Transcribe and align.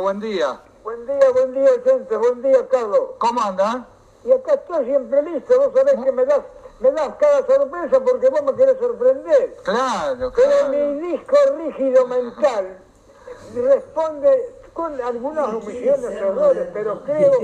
Buen 0.00 0.20
día. 0.20 0.60
Buen 0.82 1.06
día, 1.06 1.30
buen 1.32 1.52
día, 1.52 1.70
gente, 1.84 2.16
buen 2.16 2.42
día, 2.42 2.66
Carlos. 2.68 3.10
¿Cómo 3.18 3.40
anda? 3.42 3.86
Y 4.24 4.32
acá 4.32 4.54
estoy 4.54 4.86
siempre 4.86 5.22
listo, 5.22 5.58
vos 5.58 5.70
sabés 5.74 6.02
que 6.02 6.12
me 6.12 6.24
das, 6.24 6.40
me 6.80 6.90
das 6.92 7.14
cada 7.16 7.46
sorpresa 7.46 8.00
porque 8.00 8.30
vos 8.30 8.42
me 8.42 8.54
querés 8.54 8.78
sorprender. 8.78 9.56
Claro, 9.64 10.32
Pero 10.34 10.48
claro. 10.48 10.68
mi 10.70 11.08
disco 11.08 11.36
rígido 11.56 12.06
mental 12.06 12.78
responde 13.54 14.54
con 14.72 14.98
algunas 15.00 15.54
omisiones, 15.54 16.10
errores, 16.10 16.68
pero 16.72 17.02
creo 17.04 17.38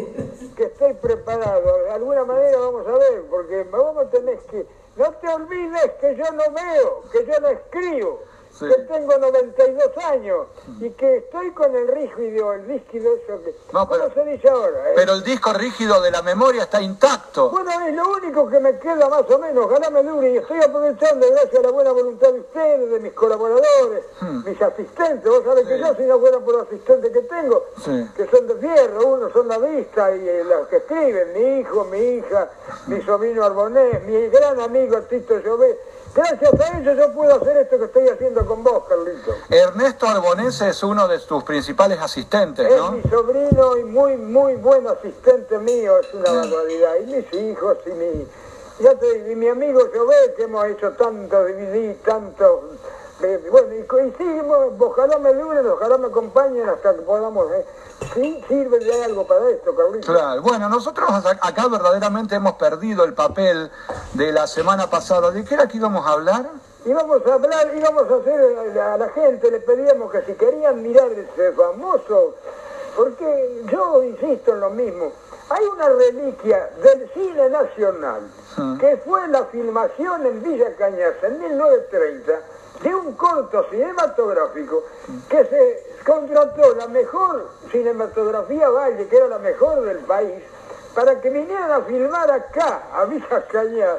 que 0.56 0.64
estoy 0.64 0.94
preparado. 0.94 1.84
De 1.84 1.90
alguna 1.90 2.24
manera 2.24 2.58
vamos 2.58 2.86
a 2.86 2.92
ver, 2.92 3.24
porque 3.28 3.64
vos 3.64 4.10
tenés 4.10 4.42
que... 4.44 4.66
No 4.96 5.12
te 5.12 5.28
olvides 5.28 5.92
que 6.00 6.16
yo 6.16 6.24
no 6.32 6.44
veo, 6.52 7.02
que 7.12 7.26
yo 7.26 7.40
no 7.40 7.48
escribo, 7.48 8.20
Sí. 8.58 8.66
que 8.66 8.82
tengo 8.92 9.16
92 9.18 9.96
años 10.04 10.46
y 10.80 10.90
que 10.90 11.18
estoy 11.18 11.50
con 11.52 11.74
el 11.76 11.88
rígido, 11.88 12.52
el 12.54 12.66
rígido 12.66 13.14
eso 13.14 13.42
que... 13.44 13.54
No, 13.72 13.88
pero- 13.88 14.02
¿Cómo 14.08 14.14
se 14.14 14.30
dice 14.30 14.48
ahora? 14.48 14.90
eh? 14.90 14.92
Pero 14.96 15.12
el 15.14 15.22
disco 15.24 15.52
rígido 15.52 16.00
de 16.02 16.10
la 16.10 16.22
memoria 16.22 16.62
está 16.64 16.80
intacto. 16.82 17.50
Bueno, 17.50 17.70
es 17.86 17.94
lo 17.94 18.08
único 18.12 18.48
que 18.48 18.58
me 18.60 18.78
queda 18.78 19.08
más 19.08 19.30
o 19.30 19.38
menos, 19.38 19.64
ojalá 19.66 19.90
me 19.90 20.02
dure, 20.02 20.30
y 20.30 20.36
estoy 20.38 20.58
aprovechando 20.60 21.26
gracias 21.30 21.54
a 21.56 21.62
la 21.62 21.70
buena 21.70 21.92
voluntad 21.92 22.32
de 22.32 22.40
ustedes, 22.40 22.90
de 22.90 23.00
mis 23.00 23.12
colaboradores, 23.12 24.04
mis 24.44 24.60
asistentes, 24.60 25.24
vos 25.30 25.42
sabés 25.44 25.66
que 25.66 25.78
Hmm. 25.78 25.80
Yo 25.80 25.94
si 25.94 26.02
no 26.02 26.18
fuera 26.18 26.38
por 26.40 26.54
los 26.56 26.66
asistentes 26.66 27.12
que 27.12 27.22
tengo, 27.22 27.64
Sí. 27.84 28.06
que 28.16 28.26
son 28.26 28.48
de 28.48 28.54
fierro, 28.56 29.06
unos 29.06 29.32
son 29.32 29.46
la 29.48 29.58
vista 29.58 30.14
y 30.16 30.28
eh, 30.28 30.42
los 30.44 30.66
que 30.68 30.76
escriben, 30.78 31.32
mi 31.34 31.60
hijo, 31.60 31.84
mi 31.84 31.98
hija, 31.98 32.50
mi 32.88 33.00
sobrino 33.02 33.44
Arbonés, 33.44 34.02
mi 34.04 34.26
gran 34.28 34.58
amigo 34.60 34.98
Tito 35.02 35.38
Llové, 35.38 35.78
gracias 36.14 36.60
a 36.60 36.78
ellos 36.78 36.96
yo 36.96 37.12
puedo 37.12 37.34
hacer 37.34 37.56
esto 37.58 37.78
que 37.78 37.84
estoy 37.84 38.08
haciendo 38.08 38.44
con 38.46 38.62
vos, 38.64 38.84
Carlito. 38.88 39.34
Ernesto 39.50 40.06
Arbonese 40.06 40.68
es 40.68 40.82
uno 40.82 41.06
de 41.08 41.18
tus 41.20 41.44
principales 41.44 41.98
asistentes, 42.00 42.66
Es 42.70 42.76
¿no? 42.76 42.92
mi 42.92 43.02
sobrino 43.02 43.76
y 43.76 43.84
muy, 43.84 44.16
muy 44.16 44.54
buen 44.56 44.86
asistente 44.86 45.58
mío, 45.58 45.98
es 45.98 46.12
una 46.14 46.32
barbaridad. 46.32 46.94
Y 47.02 47.06
mis 47.06 47.32
hijos 47.32 47.78
y 47.86 47.90
mi, 47.90 48.26
ya 48.80 48.94
te 48.94 49.30
y 49.32 49.34
mi 49.36 49.48
amigo 49.48 49.80
Jové, 49.94 50.34
que 50.36 50.44
hemos 50.44 50.66
hecho 50.66 50.90
tanto 50.92 51.44
DVD, 51.44 51.94
tanto... 52.04 52.70
eh, 53.22 53.48
bueno, 53.50 53.74
y 53.74 53.82
coincidimos, 53.84 54.72
ojalá 54.78 55.18
me 55.18 55.34
duren, 55.34 55.66
ojalá 55.66 55.98
me 55.98 56.06
acompañen 56.08 56.68
hasta 56.68 56.94
que 56.94 57.02
podamos... 57.02 57.50
eh, 57.52 57.64
sí, 58.14 58.42
sirve 58.48 58.78
de 58.78 59.04
algo 59.04 59.26
para 59.26 59.48
esto, 59.50 59.74
Carlitos. 59.74 60.14
Claro. 60.14 60.42
Bueno, 60.42 60.68
nosotros 60.68 61.08
ac- 61.10 61.38
acá 61.42 61.66
verdaderamente 61.68 62.36
hemos 62.36 62.54
perdido 62.54 63.04
el 63.04 63.14
papel 63.14 63.70
de 64.14 64.32
la 64.32 64.46
semana 64.46 64.88
pasada. 64.88 65.30
¿De 65.32 65.44
qué 65.44 65.54
era 65.54 65.66
que 65.66 65.76
íbamos 65.78 66.06
a 66.06 66.10
hablar? 66.10 66.46
Íbamos 66.84 67.26
a 67.26 67.34
hablar, 67.34 67.72
íbamos 67.76 68.04
a 68.10 68.14
hacer 68.14 68.78
a 68.78 68.96
la 68.96 69.08
gente, 69.10 69.50
le 69.50 69.60
pedíamos 69.60 70.10
que 70.12 70.22
si 70.22 70.34
querían 70.34 70.80
mirar 70.82 71.10
ese 71.10 71.52
famoso, 71.52 72.36
porque 72.96 73.62
yo 73.70 74.02
insisto 74.04 74.52
en 74.52 74.60
lo 74.60 74.70
mismo, 74.70 75.12
hay 75.50 75.64
una 75.66 75.88
reliquia 75.88 76.70
del 76.82 77.10
cine 77.12 77.48
nacional, 77.50 78.22
que 78.78 78.96
fue 78.98 79.26
la 79.28 79.44
filmación 79.46 80.24
en 80.26 80.42
Villa 80.42 80.74
Cañas 80.76 81.14
en 81.22 81.38
1930 81.40 82.32
de 82.82 82.94
un 82.94 83.12
corto 83.14 83.66
cinematográfico 83.70 84.84
que 85.28 85.44
se 85.44 85.84
contrató 86.06 86.74
la 86.74 86.86
mejor 86.88 87.48
cinematografía 87.70 88.68
Valle, 88.68 89.08
que 89.08 89.16
era 89.16 89.28
la 89.28 89.38
mejor 89.38 89.82
del 89.82 89.98
país, 89.98 90.42
para 90.94 91.20
que 91.20 91.30
vinieran 91.30 91.72
a 91.72 91.80
filmar 91.82 92.30
acá, 92.30 92.88
a 92.92 93.04
Villa 93.04 93.46
Cañas, 93.46 93.98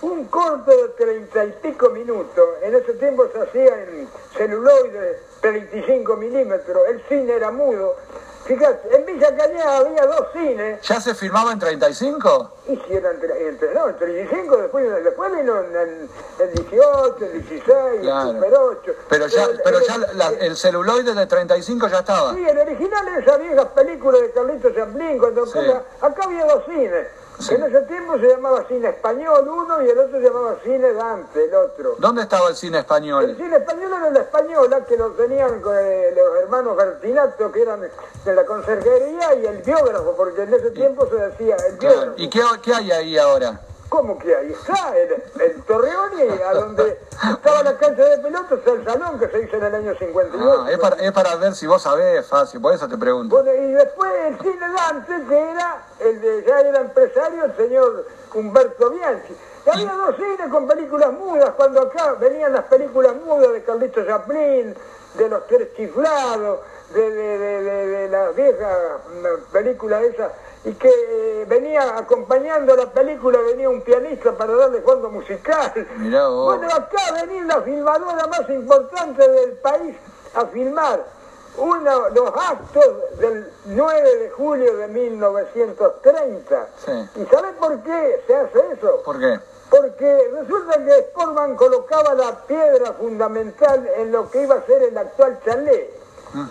un 0.00 0.26
corto 0.26 0.70
de 0.70 0.88
treinta 0.90 1.44
y 1.44 1.52
pico 1.62 1.90
minutos. 1.90 2.48
En 2.62 2.74
ese 2.74 2.94
tiempo 2.94 3.26
se 3.32 3.40
hacía 3.40 3.82
en 3.82 4.08
celuloide 4.36 5.20
35 5.40 6.16
milímetros. 6.16 6.82
El 6.88 7.02
cine 7.08 7.32
era 7.32 7.50
mudo. 7.50 7.96
Fíjate, 8.44 8.96
en 8.96 9.04
Villa 9.04 9.36
Cañas 9.36 9.66
había 9.66 10.06
dos 10.06 10.26
cines. 10.32 10.80
¿Ya 10.82 11.00
se 11.00 11.14
filmaba 11.14 11.52
en 11.52 11.58
35? 11.58 12.50
Y 12.68 12.76
si 12.76 12.94
eran 12.94 13.14
entre, 13.16 13.48
entre, 13.48 13.74
no, 13.74 13.88
en 13.88 13.96
35, 13.98 14.56
después, 14.56 15.04
después 15.04 15.32
vino 15.36 15.60
en, 15.60 15.76
en, 15.76 16.10
en 16.38 16.54
18, 16.54 17.16
en 17.26 17.32
16, 17.46 17.64
Claro. 18.00 18.30
en 18.30 18.36
Super 18.36 18.54
8. 18.54 18.92
Pero 19.10 19.26
ya, 19.26 19.44
el- 19.44 19.60
pero 19.62 19.78
el- 19.78 19.84
ya 19.84 19.98
la- 20.14 20.28
el 20.30 20.56
celuloide 20.56 21.12
de 21.14 21.26
35 21.26 21.88
ya 21.88 21.98
estaba. 21.98 22.32
Sí, 22.34 22.42
el 22.48 22.58
original 22.58 23.08
es 23.08 23.26
esa 23.26 23.36
vieja 23.36 23.68
película 23.74 24.18
de 24.18 24.30
Carlitos 24.30 24.74
Chaplin, 24.74 25.18
cuando 25.18 25.46
Sí. 25.46 25.58
acá 26.00 26.22
había 26.24 26.46
dos 26.46 26.64
cines. 26.64 27.06
Sí. 27.38 27.54
En 27.54 27.62
ese 27.62 27.80
tiempo 27.82 28.18
se 28.18 28.28
llamaba 28.28 28.64
cine 28.66 28.88
español 28.88 29.46
uno 29.48 29.80
y 29.82 29.88
el 29.88 29.98
otro 29.98 30.18
se 30.18 30.24
llamaba 30.24 30.56
cine 30.64 30.92
Dante, 30.92 31.44
el 31.44 31.54
otro. 31.54 31.94
¿Dónde 31.98 32.22
estaba 32.22 32.48
el 32.48 32.56
cine 32.56 32.78
El 32.78 32.82
español? 32.84 33.36
cine 33.36 33.56
español 33.56 33.92
era 33.96 34.10
la 34.10 34.20
española 34.20 34.84
que 34.84 34.96
lo 34.96 35.10
tenían 35.12 35.62
eh, 35.72 36.14
los 36.16 36.42
hermanos 36.42 36.76
Bertinato, 36.76 37.52
que 37.52 37.62
eran 37.62 37.80
de 38.24 38.34
la 38.34 38.44
conserjería, 38.44 39.34
y 39.36 39.46
el 39.46 39.58
biógrafo, 39.58 40.14
porque 40.16 40.42
en 40.42 40.54
ese 40.54 40.70
tiempo 40.72 41.06
se 41.08 41.14
decía 41.14 41.56
el 41.68 41.76
biógrafo. 41.76 42.12
¿Y 42.16 42.28
qué, 42.28 42.40
qué 42.62 42.74
hay 42.74 42.90
ahí 42.90 43.18
ahora? 43.18 43.60
¿Cómo 43.88 44.18
que 44.18 44.34
ahí 44.36 44.52
está? 44.52 44.96
El, 44.98 45.22
el 45.40 45.62
Torreón 45.62 46.10
y 46.18 46.42
a 46.42 46.52
donde 46.52 47.00
estaba 47.32 47.62
la 47.62 47.78
cancha 47.78 48.04
de 48.04 48.18
pelota 48.18 48.54
está 48.54 48.70
el 48.72 48.84
salón 48.84 49.18
que 49.18 49.28
se 49.28 49.42
hizo 49.42 49.56
en 49.56 49.64
el 49.64 49.74
año 49.74 49.94
58. 49.98 50.62
Ah, 50.66 50.70
es, 50.70 50.78
para, 50.78 50.96
es 50.96 51.12
para 51.12 51.36
ver 51.36 51.54
si 51.54 51.66
vos 51.66 51.80
sabés, 51.82 52.26
fácil, 52.26 52.60
por 52.60 52.74
eso 52.74 52.86
te 52.86 52.98
pregunto. 52.98 53.34
Bueno, 53.42 53.50
y 53.54 53.72
después 53.72 54.12
el 54.26 54.38
cine 54.40 54.66
Dante, 54.76 55.12
que 55.26 55.50
era 55.50 55.86
el 56.00 56.20
de, 56.20 56.44
ya 56.46 56.60
era 56.60 56.80
empresario, 56.80 57.44
el 57.46 57.56
señor 57.56 58.06
Humberto 58.34 58.90
Bianchi. 58.90 59.34
Y 59.66 59.70
había 59.70 59.92
dos 59.94 60.16
cines 60.16 60.48
con 60.50 60.66
películas 60.68 61.12
mudas, 61.12 61.50
cuando 61.56 61.80
acá 61.82 62.12
venían 62.20 62.52
las 62.52 62.64
películas 62.64 63.14
mudas 63.24 63.52
de 63.52 63.62
Carlito 63.64 64.04
Chaplin, 64.04 64.74
de 65.14 65.28
los 65.30 65.46
tres 65.46 65.68
chiflados, 65.76 66.60
de, 66.92 67.10
de, 67.10 67.38
de, 67.38 67.62
de- 67.62 67.86
de 67.86 68.08
la 68.08 68.30
vieja 68.30 68.98
mm, 69.08 69.52
película 69.52 70.00
esa, 70.02 70.30
y 70.64 70.72
que 70.72 71.44
venía 71.48 71.96
acompañando 71.96 72.74
la 72.76 72.86
película, 72.86 73.38
venía 73.40 73.68
un 73.68 73.80
pianista 73.82 74.32
para 74.32 74.54
darle 74.54 74.80
fondo 74.82 75.10
musical. 75.10 75.72
Mirá 75.96 76.28
vos. 76.28 76.56
Bueno, 76.56 76.74
acá 76.74 77.12
venía 77.20 77.44
la 77.44 77.62
filmadora 77.62 78.26
más 78.26 78.48
importante 78.50 79.28
del 79.28 79.52
país 79.52 79.96
a 80.34 80.46
filmar 80.46 81.18
uno, 81.58 82.08
los 82.10 82.28
actos 82.28 83.18
del 83.18 83.50
9 83.66 84.16
de 84.16 84.30
julio 84.30 84.76
de 84.76 84.88
1930. 84.88 86.68
Sí. 86.84 87.20
¿Y 87.20 87.26
sabe 87.26 87.52
por 87.58 87.82
qué 87.82 88.22
se 88.26 88.34
hace 88.34 88.58
eso? 88.72 89.02
¿Por 89.04 89.18
qué? 89.18 89.40
Porque 89.70 90.30
resulta 90.32 90.84
que 90.84 91.02
Sportman 91.10 91.56
colocaba 91.56 92.14
la 92.14 92.46
piedra 92.46 92.92
fundamental 92.94 93.88
en 93.96 94.12
lo 94.12 94.30
que 94.30 94.42
iba 94.42 94.56
a 94.56 94.66
ser 94.66 94.82
el 94.82 94.96
actual 94.96 95.38
chalet. 95.44 95.90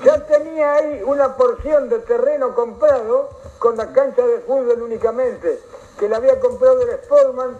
Ya 0.03 0.25
tenía 0.25 0.73
ahí 0.75 1.03
una 1.05 1.35
porción 1.37 1.87
de 1.89 1.99
terreno 1.99 2.55
comprado 2.55 3.29
con 3.59 3.77
la 3.77 3.91
cancha 3.93 4.25
de 4.25 4.39
fútbol 4.39 4.81
únicamente, 4.81 5.59
que 5.99 6.09
la 6.09 6.17
había 6.17 6.39
comprado 6.39 6.81
el 6.81 6.89
Sportman 7.03 7.57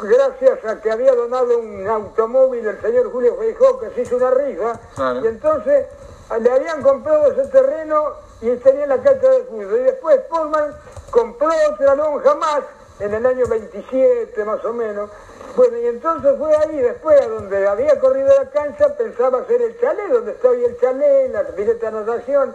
gracias 0.00 0.64
a 0.64 0.80
que 0.80 0.90
había 0.92 1.12
donado 1.14 1.58
un 1.58 1.86
automóvil 1.88 2.64
el 2.66 2.80
señor 2.80 3.10
Julio 3.10 3.36
Feijó, 3.38 3.80
que 3.80 3.90
se 3.90 4.02
hizo 4.02 4.16
una 4.16 4.30
rifa, 4.30 4.78
Claro. 4.94 5.20
y 5.24 5.26
entonces 5.26 5.86
ah, 6.30 6.38
le 6.38 6.50
habían 6.50 6.82
comprado 6.82 7.26
ese 7.32 7.46
terreno 7.48 8.12
y 8.40 8.50
tenía 8.56 8.86
la 8.86 8.98
cancha 9.02 9.28
de 9.28 9.44
fútbol. 9.44 9.78
Y 9.80 9.82
después 9.82 10.20
Sportman 10.26 10.72
compró 11.10 11.48
otra 11.72 11.94
lonja 11.96 12.34
más, 12.36 12.60
en 13.00 13.14
el 13.14 13.26
año 13.26 13.46
27 13.46 14.44
más 14.44 14.64
o 14.64 14.72
menos. 14.72 15.10
Bueno, 15.56 15.78
y 15.78 15.86
entonces 15.86 16.36
fue 16.38 16.54
ahí, 16.56 16.76
después, 16.78 17.20
a 17.20 17.28
donde 17.28 17.66
había 17.66 17.98
corrido 17.98 18.28
la 18.28 18.48
cancha, 18.50 18.96
pensaba 18.96 19.40
hacer 19.40 19.60
el 19.62 19.78
chalet, 19.80 20.08
donde 20.08 20.32
está 20.32 20.48
hoy 20.48 20.64
el 20.64 20.78
chalet, 20.78 21.32
la 21.32 21.42
pileta 21.44 21.90
de 21.90 21.92
natación. 21.92 22.54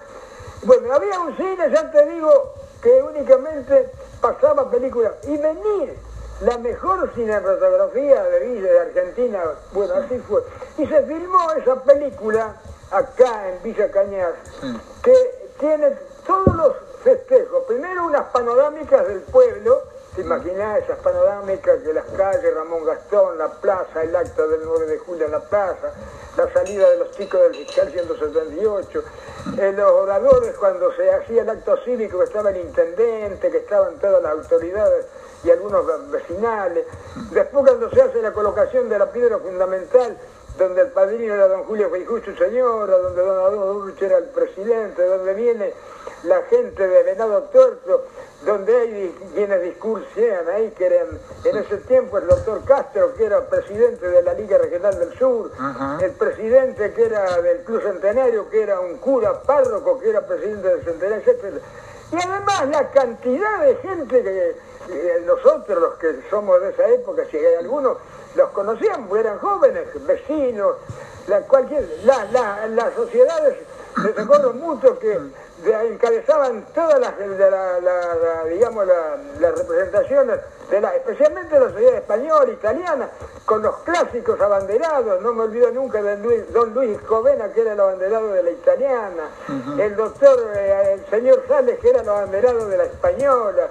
Bueno, 0.64 0.94
había 0.94 1.20
un 1.20 1.36
cine, 1.36 1.70
ya 1.70 1.92
te 1.92 2.06
digo, 2.06 2.54
que 2.82 3.04
únicamente 3.04 3.90
pasaba 4.22 4.70
películas. 4.72 5.14
Y 5.24 5.38
venir 5.38 5.96
la 6.42 6.58
mejor 6.58 7.12
cinematografía 7.14 8.24
de 8.24 8.40
Villa 8.40 8.72
de 8.72 8.80
Argentina, 8.80 9.44
bueno, 9.74 9.94
así 9.96 10.18
fue. 10.20 10.42
Y 10.78 10.86
se 10.88 11.04
filmó 11.04 11.52
esa 11.54 11.76
película 11.84 12.56
acá 12.92 13.50
en 13.50 13.64
Villa 13.64 13.92
Cañas, 13.92 14.32
Sí. 14.62 14.80
que 15.04 15.50
tiene 15.60 15.98
todos 16.26 16.56
los 16.56 16.74
festejos. 17.04 17.64
Primero 17.68 18.06
unas 18.06 18.26
panorámicas 18.28 19.08
del 19.08 19.22
pueblo, 19.22 19.82
¿te 20.16 20.22
imaginás 20.22 20.84
esas 20.84 21.00
panorámicas 21.00 21.84
de 21.84 21.94
las 21.94 22.06
calles, 22.06 22.54
Ramón 22.54 22.86
Gastón, 22.86 23.38
la 23.38 23.50
plaza, 23.50 24.04
el 24.04 24.16
acto 24.16 24.48
del 24.48 24.62
9 24.64 24.86
de 24.86 24.98
julio 25.00 25.26
en 25.26 25.32
la 25.32 25.40
plaza, 25.40 25.92
la 26.38 26.52
salida 26.54 26.90
de 26.90 26.98
los 26.98 27.12
chicos 27.12 27.42
del 27.42 27.56
fiscal 27.56 27.92
178, 27.92 29.04
eh, 29.58 29.74
los 29.76 29.92
oradores 29.92 30.56
cuando 30.58 30.94
se 30.94 31.12
hacía 31.12 31.42
el 31.42 31.50
acto 31.50 31.78
cívico, 31.84 32.20
que 32.20 32.26
estaba 32.26 32.52
el 32.52 32.58
intendente, 32.58 33.50
que 33.50 33.58
estaban 33.58 33.98
todas 34.00 34.22
las 34.22 34.34
autoridades 34.34 35.06
y 35.44 35.52
algunos 35.52 35.86
vecinales. 36.12 36.86
Después 37.32 37.66
cuando 37.66 37.90
se 37.90 38.02
hace 38.02 38.22
la 38.22 38.32
colocación 38.32 38.90
de 38.90 39.00
la 39.00 39.12
piedra 39.12 39.38
fundamental, 39.40 40.18
donde 40.58 40.82
el 40.82 40.88
padrino 40.90 41.34
era 41.34 41.48
don 41.48 41.64
Julio 41.64 41.90
Feijó, 41.90 42.20
su 42.22 42.36
señora, 42.36 42.98
donde 42.98 43.22
don 43.22 43.38
Adolfo 43.38 43.86
Urch 43.86 44.02
era 44.02 44.18
el 44.18 44.26
presidente, 44.26 45.06
donde 45.06 45.34
viene 45.34 45.74
la 46.24 46.42
gente 46.44 46.88
de 46.88 47.04
Venado 47.04 47.44
Tuerto, 47.44 48.06
donde 48.46 48.76
hay 48.76 49.16
quienes 49.34 49.62
discursan 49.62 50.48
ahí, 50.54 50.72
que 50.72 50.86
eran 50.86 51.08
en 51.44 51.58
ese 51.58 51.78
tiempo 51.78 52.18
el 52.18 52.28
doctor 52.28 52.64
Castro, 52.66 53.14
que 53.16 53.26
era 53.26 53.42
presidente 53.48 54.08
de 54.08 54.22
la 54.22 54.34
Liga 54.34 54.58
Regional 54.58 54.98
del 55.00 55.18
Sur, 55.18 55.52
el 56.02 56.12
presidente 56.12 56.94
que 56.94 57.06
era 57.06 57.42
del 57.42 57.64
Club 57.64 57.82
Centenario, 57.82 58.50
que 58.50 58.62
era 58.62 58.80
un 58.80 58.98
cura 58.98 59.42
párroco, 59.42 60.00
que 60.00 60.10
era 60.10 60.26
presidente 60.26 60.68
del 60.68 60.84
Centenario, 60.84 61.24
etc. 61.26 61.62
Y 62.12 62.16
además 62.16 62.70
la 62.70 62.92
cantidad 62.92 63.64
de 63.64 63.76
gente 63.78 64.24
que 64.24 64.56
nosotros, 65.26 65.82
los 65.82 65.94
que 65.96 66.22
somos 66.30 66.62
de 66.62 66.70
esa 66.70 66.88
época, 66.90 67.24
si 67.32 67.38
hay 67.38 67.56
algunos, 67.56 67.98
los 68.36 68.50
conocíamos, 68.50 69.18
eran 69.18 69.38
jóvenes, 69.40 69.88
vecinos, 70.06 70.76
la, 71.28 71.42
cualquier, 71.42 71.88
las 72.04 72.94
sociedades, 72.96 73.58
les 74.04 74.16
recuerdo 74.16 74.54
mucho 74.54 74.98
que 74.98 75.20
encabezaban 75.66 76.66
todas 76.74 77.00
las, 77.00 77.14
digamos, 78.50 78.88
las 79.40 79.58
representaciones, 79.58 80.40
de 80.70 80.82
la, 80.82 80.96
especialmente 80.96 81.60
la 81.60 81.70
sociedad 81.70 81.96
española, 81.96 82.52
italiana, 82.52 83.10
con 83.46 83.62
los 83.62 83.76
clásicos 83.80 84.40
abanderados, 84.42 85.22
no 85.22 85.34
me 85.34 85.44
olvido 85.44 85.70
nunca 85.72 86.02
de 86.02 86.44
don 86.46 86.74
Luis 86.74 86.98
Covena, 87.02 87.52
que 87.54 87.62
era 87.62 87.74
el 87.74 87.80
abanderado 87.80 88.30
de 88.30 88.44
la 88.44 88.52
italiana, 88.52 89.30
el 89.78 89.96
doctor, 89.96 90.52
eh, 90.56 90.94
el 90.94 91.10
señor 91.10 91.44
Sales, 91.48 91.80
que 91.80 91.90
era 91.90 92.02
el 92.02 92.10
abanderado 92.10 92.68
de 92.68 92.78
la 92.78 92.86
española, 92.86 93.68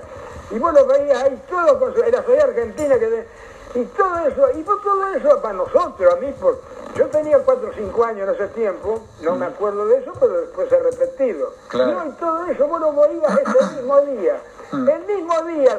y 0.50 0.58
vos 0.58 0.72
lo 0.72 0.86
veías 0.86 1.22
ahí 1.22 1.42
todo 1.48 1.78
con 1.78 1.94
la 1.98 2.22
sociedad 2.22 2.48
argentina, 2.50 2.98
que 2.98 3.24
y 3.74 3.84
todo 3.84 4.18
eso, 4.18 4.50
y 4.58 4.62
todo 4.62 5.06
eso 5.14 5.40
para 5.40 5.54
nosotros, 5.54 6.14
a 6.14 6.16
mí, 6.16 6.32
por, 6.38 6.60
yo 6.94 7.06
tenía 7.06 7.38
4 7.38 7.70
o 7.70 7.72
5 7.72 8.04
años 8.04 8.28
en 8.28 8.34
ese 8.34 8.48
tiempo, 8.48 9.00
no 9.22 9.36
me 9.36 9.46
acuerdo 9.46 9.86
de 9.86 9.98
eso, 9.98 10.12
pero 10.20 10.40
después 10.40 10.70
he 10.70 10.78
repetido. 10.78 11.54
Y 11.72 12.10
todo 12.12 12.44
eso 12.46 12.68
vos 12.68 12.80
lo 12.80 12.92
veías 12.92 13.32
ese 13.38 13.74
mismo 13.76 14.00
día. 14.02 14.40
Mm. 14.72 14.88
El 14.88 15.04
mismo 15.06 15.42
día, 15.42 15.78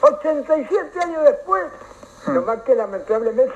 87 0.00 1.00
años 1.00 1.24
después, 1.24 1.64
no 2.28 2.42
más 2.42 2.62
que 2.62 2.74
lamentablemente 2.74 3.54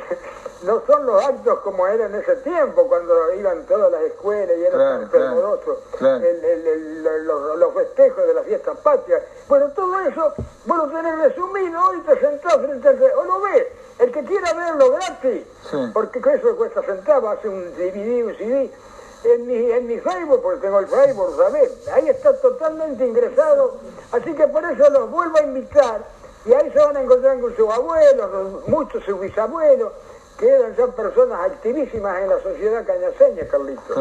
no 0.65 0.83
son 0.87 1.07
los 1.07 1.25
actos 1.25 1.59
como 1.61 1.87
eran 1.87 2.15
en 2.15 2.21
ese 2.21 2.37
tiempo, 2.37 2.87
cuando 2.87 3.33
iban 3.35 3.65
todas 3.67 3.91
las 3.91 4.03
escuelas 4.03 4.57
y 4.57 4.65
eran 4.65 5.11
tan 5.11 5.37
los, 7.59 7.75
festejos 7.75 8.27
de 8.27 8.35
la 8.35 8.43
fiesta 8.43 8.75
patria. 8.75 9.23
Bueno, 9.49 9.71
todo 9.75 10.01
eso, 10.01 10.35
bueno, 10.67 10.89
tenés 10.89 11.19
resumido, 11.19 11.81
hoy 11.85 12.01
te 12.01 12.19
sentás 12.21 12.57
frente 12.59 12.89
al... 12.89 13.03
o 13.17 13.25
lo 13.25 13.41
ves, 13.41 13.67
el 13.99 14.13
que 14.13 14.25
quiera 14.25 14.53
verlo 14.53 14.93
gratis, 14.93 15.43
porque 15.93 16.19
eso 16.19 16.57
cuesta 16.57 16.83
centavos, 16.83 17.39
hace 17.39 17.49
un 17.49 17.75
DVD, 17.75 18.25
un 18.25 18.37
CD, 18.37 18.71
en 19.25 19.47
mi, 19.47 19.71
en 19.71 19.87
mi 19.87 19.99
Facebook, 20.01 20.43
porque 20.43 20.61
tengo 20.61 20.81
el 20.81 20.89
Facebook, 20.89 21.37
¿sabes? 21.37 21.89
Ahí 21.93 22.09
está 22.09 22.37
totalmente 22.41 23.07
ingresado, 23.07 23.79
así 24.13 24.35
que 24.35 24.47
por 24.49 24.65
eso 24.65 24.91
los 24.91 25.11
vuelvo 25.11 25.39
a 25.39 25.43
invitar, 25.43 26.03
y 26.45 26.53
ahí 26.53 26.71
se 26.73 26.79
van 26.79 26.97
a 26.97 27.03
encontrar 27.03 27.41
con 27.41 27.55
sus 27.57 27.71
abuelos, 27.71 28.67
muchos 28.67 29.05
sus 29.05 29.21
bisabuelos, 29.21 29.93
que 30.43 30.49
eran 30.49 30.75
ya 30.75 30.89
personas 30.89 31.39
activísimas 31.41 32.21
en 32.21 32.31
la 32.31 32.43
sociedad 32.43 32.85
cañaseña, 32.85 33.47
Carlitos. 33.47 33.97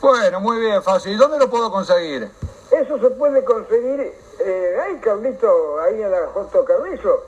Bueno, 0.00 0.40
muy 0.40 0.58
bien, 0.58 0.82
fácil. 0.82 1.12
¿Y 1.12 1.16
dónde 1.16 1.38
lo 1.38 1.48
puedo 1.48 1.70
conseguir? 1.70 2.28
Eso 2.72 2.98
se 2.98 3.10
puede 3.10 3.44
conseguir 3.44 4.12
eh, 4.40 4.80
ahí, 4.84 4.96
Carlito, 4.96 5.78
ahí 5.78 6.02
en 6.02 6.10
la 6.10 6.26
Joto 6.26 6.64
Carrizo 6.64 7.22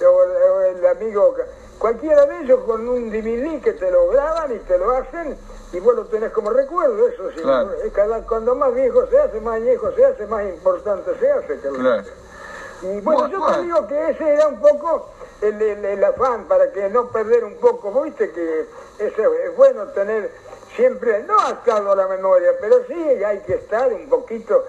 o, 0.00 0.60
el 0.60 0.86
amigo, 0.86 1.34
cualquiera 1.80 2.24
de 2.26 2.42
ellos 2.42 2.60
con 2.64 2.86
un 2.86 3.10
DVD 3.10 3.60
que 3.60 3.72
te 3.72 3.90
lo 3.90 4.10
graban 4.10 4.54
y 4.54 4.60
te 4.60 4.78
lo 4.78 4.92
hacen 4.92 5.36
y 5.72 5.80
vos 5.80 5.96
lo 5.96 6.04
tenés 6.04 6.30
como 6.30 6.50
recuerdo, 6.50 7.08
eso 7.08 7.30
sí. 7.34 7.42
Cada, 7.92 8.24
cuando 8.28 8.54
más 8.54 8.72
viejo 8.74 9.08
se 9.08 9.18
hace, 9.18 9.40
más 9.40 9.60
viejo 9.60 9.90
se 9.90 10.04
hace, 10.04 10.24
más 10.28 10.44
importante 10.44 11.18
se 11.18 11.30
hace. 11.32 11.58
Claro. 11.58 12.04
Y 12.82 13.00
bueno, 13.00 13.26
yo 13.26 13.44
te 13.44 13.62
digo 13.62 13.86
que 13.88 14.10
ese 14.10 14.34
era 14.34 14.46
un 14.46 14.60
poco 14.60 15.08
el, 15.42 15.84
el, 15.84 16.04
afán 16.04 16.44
para 16.44 16.70
que 16.72 16.88
no 16.88 17.08
perder 17.08 17.44
un 17.44 17.56
poco, 17.56 18.02
viste 18.02 18.30
que 18.30 18.66
eso 18.98 19.34
es 19.34 19.56
bueno 19.56 19.86
tener 19.88 20.30
siempre, 20.76 21.22
no 21.24 21.38
atado 21.40 21.92
a 21.92 21.96
la 21.96 22.08
memoria, 22.08 22.50
pero 22.60 22.84
sí 22.86 22.94
hay 22.94 23.40
que 23.40 23.54
estar 23.54 23.92
un 23.92 24.08
poquito, 24.08 24.66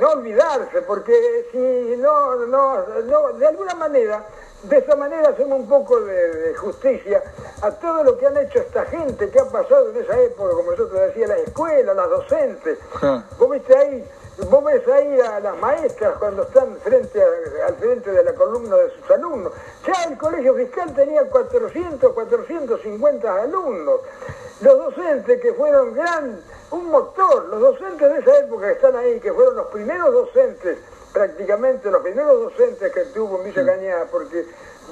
no 0.00 0.10
olvidarse, 0.10 0.82
porque 0.82 1.48
si 1.52 1.96
no, 1.96 2.36
no, 2.46 2.86
no, 3.04 3.32
de 3.34 3.46
alguna 3.46 3.74
manera 3.74 4.24
de 4.62 4.78
esa 4.78 4.94
manera 4.94 5.30
hacemos 5.30 5.60
un 5.60 5.68
poco 5.68 6.00
de, 6.00 6.54
justicia 6.54 7.22
a 7.62 7.70
todo 7.72 8.04
lo 8.04 8.16
que 8.18 8.26
han 8.26 8.36
hecho 8.36 8.60
esta 8.60 8.84
gente 8.86 9.28
que 9.30 9.40
ha 9.40 9.44
pasado 9.46 9.90
en 9.90 9.96
esa 9.96 10.20
época, 10.20 10.54
como 10.54 10.74
yo 10.74 10.86
te 10.86 11.00
decía, 11.00 11.26
las 11.26 11.38
escuelas, 11.38 11.96
las 11.96 12.08
docentes. 12.08 12.78
Vos 13.38 13.50
viste 13.50 13.76
ahí, 13.76 14.04
vos 14.50 14.64
ves 14.64 14.86
ahí 14.88 15.20
a 15.20 15.40
las 15.40 15.56
maestras 15.58 16.16
cuando 16.18 16.42
están 16.42 16.76
frente 16.78 17.22
al 17.66 17.74
frente 17.76 18.10
de 18.10 18.24
la 18.24 18.34
columna 18.34 18.76
de 18.76 18.90
sus 18.90 19.10
alumnos. 19.10 19.52
Ya 19.86 20.04
el 20.10 20.18
colegio 20.18 20.54
fiscal 20.54 20.94
tenía 20.94 21.24
400, 21.28 22.12
450 22.12 23.42
alumnos. 23.42 24.00
Los 24.60 24.78
docentes 24.78 25.40
que 25.40 25.52
fueron 25.54 25.94
gran, 25.94 26.40
un 26.70 26.90
motor, 26.90 27.46
los 27.46 27.60
docentes 27.60 28.10
de 28.12 28.18
esa 28.20 28.38
época 28.38 28.68
que 28.68 28.72
están 28.72 28.96
ahí, 28.96 29.20
que 29.20 29.32
fueron 29.32 29.56
los 29.56 29.66
primeros 29.66 30.12
docentes 30.12 30.78
prácticamente 31.12 31.90
los 31.90 32.02
primeros 32.02 32.40
docentes 32.40 32.92
que 32.92 33.04
tuvo 33.06 33.38
Villa 33.42 33.64
Cañada, 33.64 34.06
porque 34.10 34.46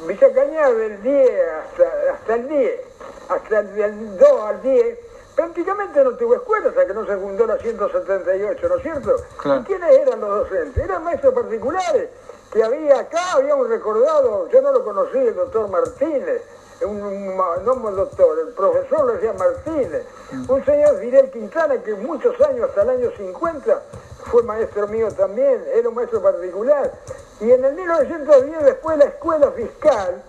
Villa 0.06 0.32
Cañada 0.32 0.74
del 0.74 1.02
10 1.02 1.30
hasta, 1.48 2.12
hasta 2.12 2.34
el 2.34 2.48
10, 2.48 2.80
hasta 3.28 3.58
el 3.60 3.74
del 3.74 4.18
2 4.18 4.40
al 4.42 4.62
10, 4.62 4.98
prácticamente 5.34 6.02
no 6.04 6.12
tuvo 6.12 6.34
escuela 6.34 6.68
hasta 6.68 6.86
que 6.86 6.94
no 6.94 7.06
se 7.06 7.16
fundó 7.16 7.46
la 7.46 7.58
178, 7.58 8.68
¿no 8.68 8.76
es 8.76 8.82
cierto? 8.82 9.16
¿Y 9.44 9.64
quiénes 9.64 9.90
eran 9.90 10.20
los 10.20 10.48
docentes? 10.48 10.84
Eran 10.84 11.04
maestros 11.04 11.34
particulares, 11.34 12.08
que 12.52 12.62
había 12.62 13.00
acá, 13.00 13.32
había 13.34 13.54
un 13.54 13.68
recordado, 13.68 14.48
yo 14.48 14.60
no 14.60 14.72
lo 14.72 14.84
conocí, 14.84 15.18
el 15.18 15.34
doctor 15.34 15.68
Martínez, 15.68 16.42
un, 16.82 17.02
un, 17.02 17.36
no 17.36 17.88
el 17.88 17.96
doctor, 17.96 18.38
el 18.38 18.54
profesor 18.54 19.04
lo 19.04 19.12
decía 19.12 19.32
Martínez, 19.34 20.04
mm. 20.32 20.50
un 20.50 20.64
señor 20.64 20.98
Fidel 20.98 21.30
Quintana 21.30 21.82
que 21.82 21.94
muchos 21.94 22.40
años, 22.40 22.68
hasta 22.68 22.82
el 22.82 22.90
año 22.90 23.10
50, 23.16 23.82
fue 24.30 24.42
maestro 24.42 24.86
mío 24.88 25.08
también, 25.12 25.64
era 25.74 25.88
un 25.88 25.94
maestro 25.94 26.22
particular. 26.22 26.92
Y 27.40 27.50
en 27.50 27.64
el 27.64 27.74
1910, 27.74 28.64
después 28.64 28.98
de 28.98 29.04
la 29.04 29.10
escuela 29.10 29.50
fiscal, 29.52 30.22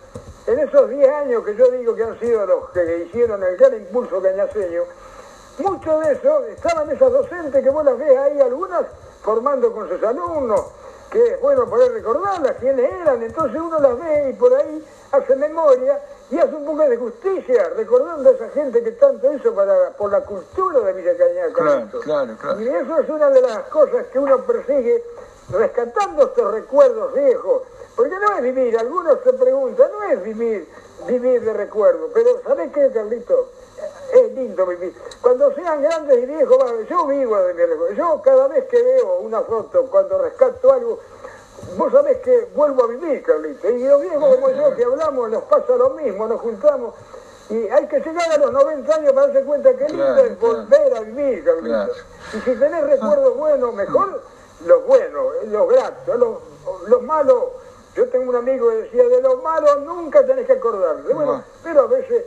en 0.51 0.59
esos 0.59 0.89
10 0.89 1.09
años 1.09 1.45
que 1.45 1.55
yo 1.55 1.69
digo 1.71 1.95
que 1.95 2.03
han 2.03 2.19
sido 2.19 2.45
los 2.45 2.69
que 2.71 3.05
hicieron 3.05 3.41
el 3.43 3.57
gran 3.57 3.73
impulso 3.75 4.21
cañaseño, 4.21 4.83
mucho 5.59 5.99
de 5.99 6.13
eso 6.13 6.45
estaban 6.45 6.89
esas 6.89 7.11
docentes 7.11 7.63
que 7.63 7.69
vos 7.69 7.85
las 7.85 7.97
ves 7.97 8.17
ahí, 8.17 8.39
algunas 8.41 8.85
formando 9.21 9.71
con 9.71 9.87
sus 9.87 10.01
alumnos, 10.03 10.61
que 11.11 11.33
es 11.33 11.41
bueno 11.41 11.69
poder 11.69 11.91
recordarlas, 11.93 12.55
quiénes 12.59 12.91
eran, 12.91 13.21
entonces 13.21 13.61
uno 13.61 13.79
las 13.79 13.99
ve 13.99 14.29
y 14.29 14.33
por 14.33 14.53
ahí 14.53 14.85
hace 15.11 15.35
memoria 15.35 16.01
y 16.29 16.37
hace 16.37 16.55
un 16.55 16.65
poco 16.65 16.87
de 16.87 16.97
justicia, 16.97 17.69
recordando 17.75 18.29
a 18.29 18.33
esa 18.33 18.49
gente 18.49 18.81
que 18.81 18.91
tanto 18.91 19.33
hizo 19.33 19.53
para, 19.53 19.91
por 19.91 20.11
la 20.11 20.21
cultura 20.21 20.79
de 20.79 20.93
Villa 20.93 21.17
Cañada. 21.17 21.53
Claro, 22.01 22.37
claro, 22.37 22.61
Y 22.61 22.67
eso 22.67 22.99
es 22.99 23.09
una 23.09 23.29
de 23.29 23.41
las 23.41 23.59
cosas 23.63 24.07
que 24.07 24.19
uno 24.19 24.37
persigue 24.43 25.03
rescatando 25.49 26.23
estos 26.23 26.51
recuerdos 26.51 27.13
viejos. 27.13 27.63
Porque 27.95 28.15
no 28.15 28.37
es 28.37 28.41
vivir, 28.41 28.77
algunos 28.77 29.19
se 29.23 29.33
preguntan, 29.33 29.91
no 29.91 30.03
es 30.03 30.23
vivir, 30.23 30.67
vivir 31.07 31.41
de 31.41 31.53
recuerdo, 31.53 32.09
pero 32.13 32.41
¿sabes 32.43 32.71
qué, 32.71 32.89
Carlito? 32.91 33.49
Es 34.13 34.31
lindo 34.33 34.65
vivir. 34.65 34.95
Cuando 35.21 35.53
sean 35.53 35.81
grandes 35.81 36.23
y 36.23 36.25
viejos, 36.25 36.57
yo 36.89 37.07
vivo 37.07 37.37
de 37.37 37.53
mi 37.53 37.65
recuerdo. 37.65 37.95
Yo 37.95 38.21
cada 38.21 38.47
vez 38.47 38.65
que 38.65 38.81
veo 38.81 39.19
una 39.19 39.41
foto, 39.41 39.87
cuando 39.87 40.17
rescato 40.19 40.71
algo, 40.71 40.99
Vos 41.77 41.91
sabés 41.91 42.17
que 42.17 42.49
vuelvo 42.55 42.83
a 42.83 42.87
vivir, 42.87 43.23
Carlito. 43.23 43.69
Y 43.69 43.83
los 43.83 44.01
viejos 44.01 44.35
como 44.35 44.49
yo 44.49 44.75
que 44.75 44.83
hablamos 44.83 45.29
nos 45.29 45.43
pasa 45.43 45.75
lo 45.77 45.91
mismo, 45.91 46.27
nos 46.27 46.41
juntamos. 46.41 46.95
Y 47.49 47.67
hay 47.67 47.87
que 47.87 47.99
llegar 47.99 48.31
a 48.31 48.37
los 48.37 48.51
90 48.51 48.95
años 48.95 49.13
para 49.13 49.27
darse 49.27 49.43
cuenta 49.43 49.75
que 49.75 49.87
lindo 49.89 50.17
es 50.17 50.39
volver 50.39 50.95
a 50.95 51.01
vivir, 51.01 51.43
Carlito. 51.43 51.91
Y 52.33 52.41
si 52.41 52.55
tenés 52.55 52.83
recuerdos 52.83 53.37
buenos, 53.37 53.73
mejor 53.73 54.21
los 54.65 54.85
buenos, 54.85 55.25
los 55.47 55.69
gratos, 55.69 56.19
los, 56.19 56.37
los 56.87 57.01
malos. 57.03 57.43
Yo 57.95 58.07
tengo 58.07 58.29
un 58.29 58.35
amigo 58.35 58.69
que 58.69 58.75
decía, 58.75 59.03
de 59.03 59.21
los 59.21 59.41
malos 59.43 59.81
nunca 59.81 60.25
tenés 60.25 60.45
que 60.45 60.53
acordarte. 60.53 61.13
Bueno, 61.13 61.43
pero 61.63 61.81
a 61.81 61.87
veces, 61.87 62.25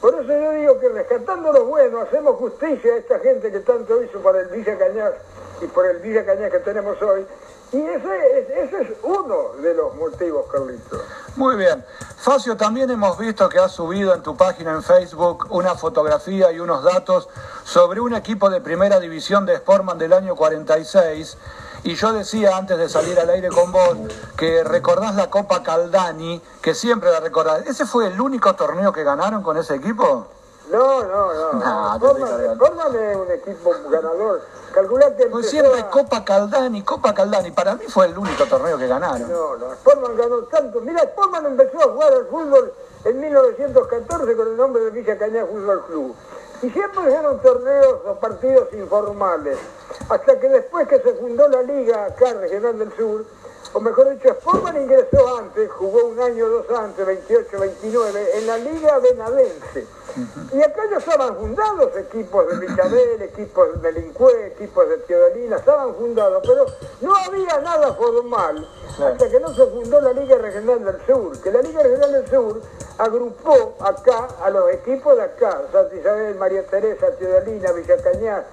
por 0.00 0.14
eso 0.14 0.26
yo 0.26 0.50
digo 0.52 0.80
que 0.80 0.88
rescatando 0.88 1.52
los 1.52 1.66
buenos, 1.66 2.08
hacemos 2.08 2.36
justicia 2.36 2.94
a 2.94 2.96
esta 2.96 3.18
gente 3.20 3.52
que 3.52 3.60
tanto 3.60 4.02
hizo 4.02 4.18
para 4.20 4.40
el 4.40 4.48
Villa 4.48 4.76
Cañas 4.76 5.12
y 5.60 5.66
por 5.66 5.86
el 5.86 5.98
Villa 5.98 6.24
Cañas 6.24 6.50
que 6.50 6.58
tenemos 6.60 7.00
hoy. 7.00 7.26
Y 7.72 7.80
ese, 7.80 8.62
ese 8.62 8.82
es 8.82 8.88
uno 9.02 9.54
de 9.60 9.74
los 9.74 9.94
motivos, 9.96 10.46
Carlitos. 10.50 11.00
Muy 11.36 11.56
bien. 11.56 11.84
Facio, 12.18 12.56
también 12.56 12.88
hemos 12.88 13.18
visto 13.18 13.48
que 13.48 13.58
has 13.58 13.72
subido 13.72 14.14
en 14.14 14.22
tu 14.22 14.36
página 14.36 14.70
en 14.72 14.82
Facebook 14.82 15.48
una 15.50 15.74
fotografía 15.74 16.52
y 16.52 16.60
unos 16.60 16.84
datos 16.84 17.28
sobre 17.64 18.00
un 18.00 18.14
equipo 18.14 18.48
de 18.48 18.60
primera 18.60 19.00
división 19.00 19.44
de 19.44 19.56
Sportman 19.56 19.98
del 19.98 20.12
año 20.12 20.36
46. 20.36 21.36
Y 21.84 21.94
yo 21.96 22.12
decía 22.14 22.56
antes 22.56 22.78
de 22.78 22.88
salir 22.88 23.18
al 23.20 23.28
aire 23.28 23.48
con 23.50 23.70
vos 23.70 23.96
que 24.38 24.64
recordás 24.64 25.14
la 25.16 25.28
Copa 25.28 25.62
Caldani, 25.62 26.40
que 26.62 26.74
siempre 26.74 27.10
la 27.10 27.20
recordás. 27.20 27.66
¿Ese 27.66 27.84
fue 27.84 28.06
el 28.06 28.18
único 28.20 28.54
torneo 28.54 28.90
que 28.92 29.04
ganaron 29.04 29.42
con 29.42 29.58
ese 29.58 29.74
equipo? 29.74 30.26
No, 30.70 31.02
no, 31.04 31.52
no. 31.52 31.94
Estoy 31.94 32.54
Sportman 32.54 32.96
es 32.96 33.16
un 33.16 33.30
equipo 33.32 33.74
ganador. 33.90 34.40
Calculate 34.72 35.26
Pues 35.26 35.50
siempre 35.50 35.78
a- 35.80 35.90
Copa 35.90 36.24
Caldani, 36.24 36.82
Copa 36.82 37.12
Caldani. 37.12 37.50
Para 37.50 37.74
mí 37.74 37.84
fue 37.86 38.06
el 38.06 38.16
único 38.16 38.44
torneo 38.46 38.78
que 38.78 38.86
ganaron. 38.86 39.30
No, 39.30 39.56
no, 39.56 39.74
Sportman 39.74 40.16
ganó 40.16 40.38
tanto. 40.44 40.80
Mira, 40.80 41.02
Sportman 41.02 41.44
empezó 41.46 41.78
a 41.80 41.92
jugar 41.92 42.12
al 42.14 42.26
fútbol 42.28 42.72
en 43.04 43.20
1914 43.20 44.36
con 44.36 44.48
el 44.48 44.56
nombre 44.56 44.82
de 44.84 44.90
Villa 44.90 45.18
Cañá 45.18 45.44
Fútbol 45.44 45.84
Club. 45.86 46.14
Y 46.62 46.70
siempre 46.70 47.12
eran 47.12 47.38
torneos 47.42 47.98
o 48.06 48.14
partidos 48.14 48.72
informales. 48.72 49.58
Hasta 50.08 50.38
que 50.38 50.48
después 50.48 50.86
que 50.88 51.00
se 51.00 51.14
fundó 51.14 51.48
la 51.48 51.62
liga 51.62 52.06
acá, 52.06 52.34
Regional 52.34 52.78
del 52.78 52.92
Sur, 52.96 53.24
o 53.72 53.80
mejor 53.80 54.10
dicho, 54.10 54.28
Sportman 54.34 54.82
ingresó 54.82 55.36
antes, 55.36 55.70
jugó 55.72 56.04
un 56.04 56.20
año 56.20 56.44
o 56.44 56.48
dos 56.48 56.70
antes, 56.78 57.04
28, 57.04 57.58
29, 57.58 58.38
en 58.38 58.46
la 58.46 58.58
liga 58.58 58.98
venadense. 58.98 59.86
Y 60.52 60.62
acá 60.62 60.82
ya 60.88 60.98
estaban 60.98 61.36
fundados 61.36 61.96
equipos 61.96 62.46
de 62.46 62.66
Villavel, 62.66 63.22
equipos 63.22 63.82
de 63.82 63.92
Lincue, 63.92 64.46
equipos 64.46 64.88
de 64.88 64.98
Teodolina, 64.98 65.56
estaban 65.56 65.94
fundados, 65.96 66.40
pero 66.46 66.66
no 67.00 67.16
había 67.16 67.58
nada 67.62 67.94
formal 67.94 68.68
hasta 68.90 69.28
que 69.28 69.40
no 69.40 69.52
se 69.52 69.66
fundó 69.66 70.00
la 70.00 70.12
Liga 70.12 70.38
Regional 70.38 70.84
del 70.84 71.06
Sur, 71.06 71.40
que 71.40 71.50
la 71.50 71.62
Liga 71.62 71.82
Regional 71.82 72.12
del 72.12 72.30
Sur 72.30 72.60
agrupó 72.98 73.74
acá 73.80 74.28
a 74.40 74.50
los 74.50 74.70
equipos 74.70 75.16
de 75.16 75.22
acá, 75.22 75.62
Santa 75.72 75.96
Isabel, 75.96 76.36
María 76.36 76.64
Teresa, 76.64 77.10
Teodolina, 77.18 77.72
Villa 77.72 77.96
Cañar, 77.96 78.44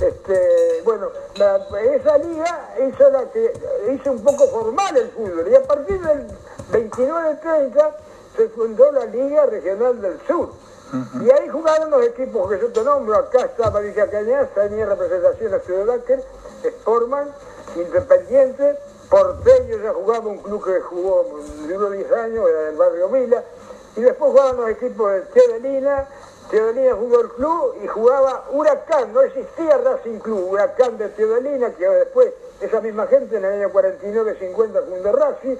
este, 0.00 0.82
bueno, 0.84 1.08
la- 1.36 1.66
esa 1.94 2.18
liga 2.18 2.74
hizo, 2.88 3.10
la 3.10 3.30
que, 3.30 3.52
hizo 3.92 4.12
un 4.12 4.22
poco 4.24 4.46
formal 4.48 4.96
el 4.96 5.10
fútbol 5.10 5.48
y 5.50 5.54
a 5.54 5.62
partir 5.62 6.00
del 6.00 6.26
29-30 6.72 7.96
se 8.36 8.48
fundó 8.50 8.90
la 8.92 9.04
Liga 9.06 9.46
Regional 9.46 10.00
del 10.00 10.18
Sur. 10.26 10.50
Y 11.22 11.30
ahí 11.30 11.48
jugaron 11.48 11.90
los 11.90 12.04
equipos 12.04 12.48
que 12.50 12.60
yo 12.60 12.68
te 12.72 12.82
nombro, 12.84 13.16
acá 13.16 13.46
estaba 13.46 13.80
Villa 13.80 14.08
Cañas, 14.08 14.48
tenía 14.54 14.86
representación 14.86 15.54
a 15.54 15.58
Ciudad 15.60 15.86
Láquer, 15.86 16.22
Sportman, 16.62 17.28
Independiente, 17.74 18.78
Porteño 19.10 19.76
ya 19.82 19.92
jugaba 19.92 20.28
un 20.28 20.38
club 20.38 20.64
que 20.64 20.80
jugó, 20.80 21.24
duró 21.66 21.90
10 21.90 22.12
años, 22.12 22.48
era 22.48 22.60
del 22.62 22.76
barrio 22.76 23.08
Vila, 23.08 23.42
y 23.96 24.00
después 24.02 24.30
jugaban 24.30 24.56
los 24.56 24.70
equipos 24.70 25.12
de 25.12 25.20
Teodolina, 25.22 26.08
Teodolina 26.54 26.94
Fútbol 26.94 27.32
Club 27.32 27.74
y 27.82 27.88
jugaba 27.88 28.44
Huracán, 28.52 29.12
no 29.12 29.22
existía 29.22 29.76
Racing 29.76 30.20
Club, 30.20 30.52
Huracán 30.52 30.96
de 30.98 31.08
Teodolina, 31.08 31.70
que 31.74 31.84
después 31.84 32.32
esa 32.60 32.80
misma 32.80 33.08
gente 33.08 33.38
en 33.38 33.44
el 33.44 33.54
año 33.54 33.72
49-50 33.72 34.84
fundó 34.88 35.12
Racing, 35.14 35.56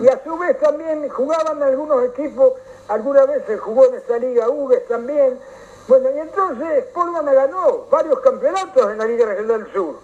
y 0.00 0.08
a 0.08 0.20
su 0.24 0.36
vez 0.36 0.58
también 0.58 1.08
jugaban 1.10 1.62
algunos 1.62 2.02
equipos, 2.06 2.54
alguna 2.88 3.24
vez 3.24 3.44
se 3.46 3.56
jugó 3.56 3.86
en 3.86 3.94
esta 3.94 4.18
liga 4.18 4.48
Ugues 4.48 4.84
también, 4.88 5.38
bueno, 5.86 6.10
y 6.10 6.18
entonces 6.18 6.86
Sportman 6.86 7.26
ganó 7.26 7.86
varios 7.88 8.18
campeonatos 8.18 8.90
en 8.90 8.98
la 8.98 9.04
Liga 9.04 9.26
Regional 9.26 9.62
del 9.62 9.72
Sur, 9.72 9.94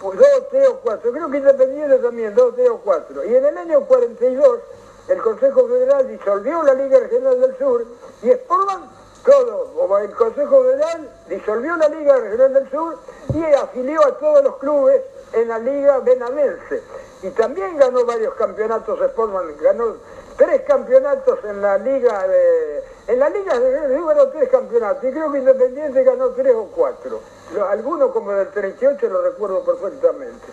pues 0.00 0.18
dos, 0.18 0.48
tres 0.50 0.68
o 0.68 0.80
cuatro, 0.82 1.12
creo 1.12 1.30
que 1.30 1.36
Independiente 1.36 1.98
también, 1.98 2.34
dos, 2.34 2.56
tres 2.56 2.70
o 2.70 2.78
cuatro, 2.78 3.24
y 3.24 3.36
en 3.36 3.44
el 3.44 3.56
año 3.56 3.82
42 3.82 4.58
el 5.06 5.22
Consejo 5.22 5.68
Federal 5.68 6.08
disolvió 6.08 6.60
la 6.64 6.74
Liga 6.74 6.98
Regional 6.98 7.40
del 7.40 7.56
Sur 7.56 7.84
y 8.22 8.30
Sportman 8.30 8.99
todo, 9.24 9.72
o 9.76 9.98
el 9.98 10.10
Consejo 10.12 10.62
Federal 10.62 11.10
disolvió 11.28 11.76
la 11.76 11.88
Liga 11.88 12.16
Regional 12.16 12.54
del 12.54 12.70
Sur 12.70 12.98
y 13.34 13.42
afilió 13.54 14.04
a 14.06 14.18
todos 14.18 14.42
los 14.42 14.56
clubes 14.56 15.02
en 15.32 15.48
la 15.48 15.58
Liga 15.58 15.98
Benadense. 15.98 16.82
Y 17.22 17.30
también 17.30 17.76
ganó 17.76 18.04
varios 18.04 18.34
campeonatos 18.34 18.98
Sportman, 18.98 19.54
ganó 19.60 19.96
tres 20.36 20.62
campeonatos 20.62 21.38
en 21.44 21.60
la 21.60 21.78
Liga 21.78 22.26
de... 22.26 22.84
En 23.08 23.18
la 23.18 23.28
Liga 23.28 23.58
de 23.58 23.88
ganó 23.88 24.28
tres 24.28 24.48
campeonatos 24.48 25.04
y 25.04 25.12
creo 25.12 25.32
que 25.32 25.38
Independiente 25.38 26.04
ganó 26.04 26.28
tres 26.30 26.54
o 26.54 26.66
cuatro. 26.74 27.20
Algunos 27.68 28.12
como 28.12 28.32
del 28.32 28.48
38 28.48 29.08
lo 29.08 29.22
recuerdo 29.22 29.64
perfectamente. 29.64 30.46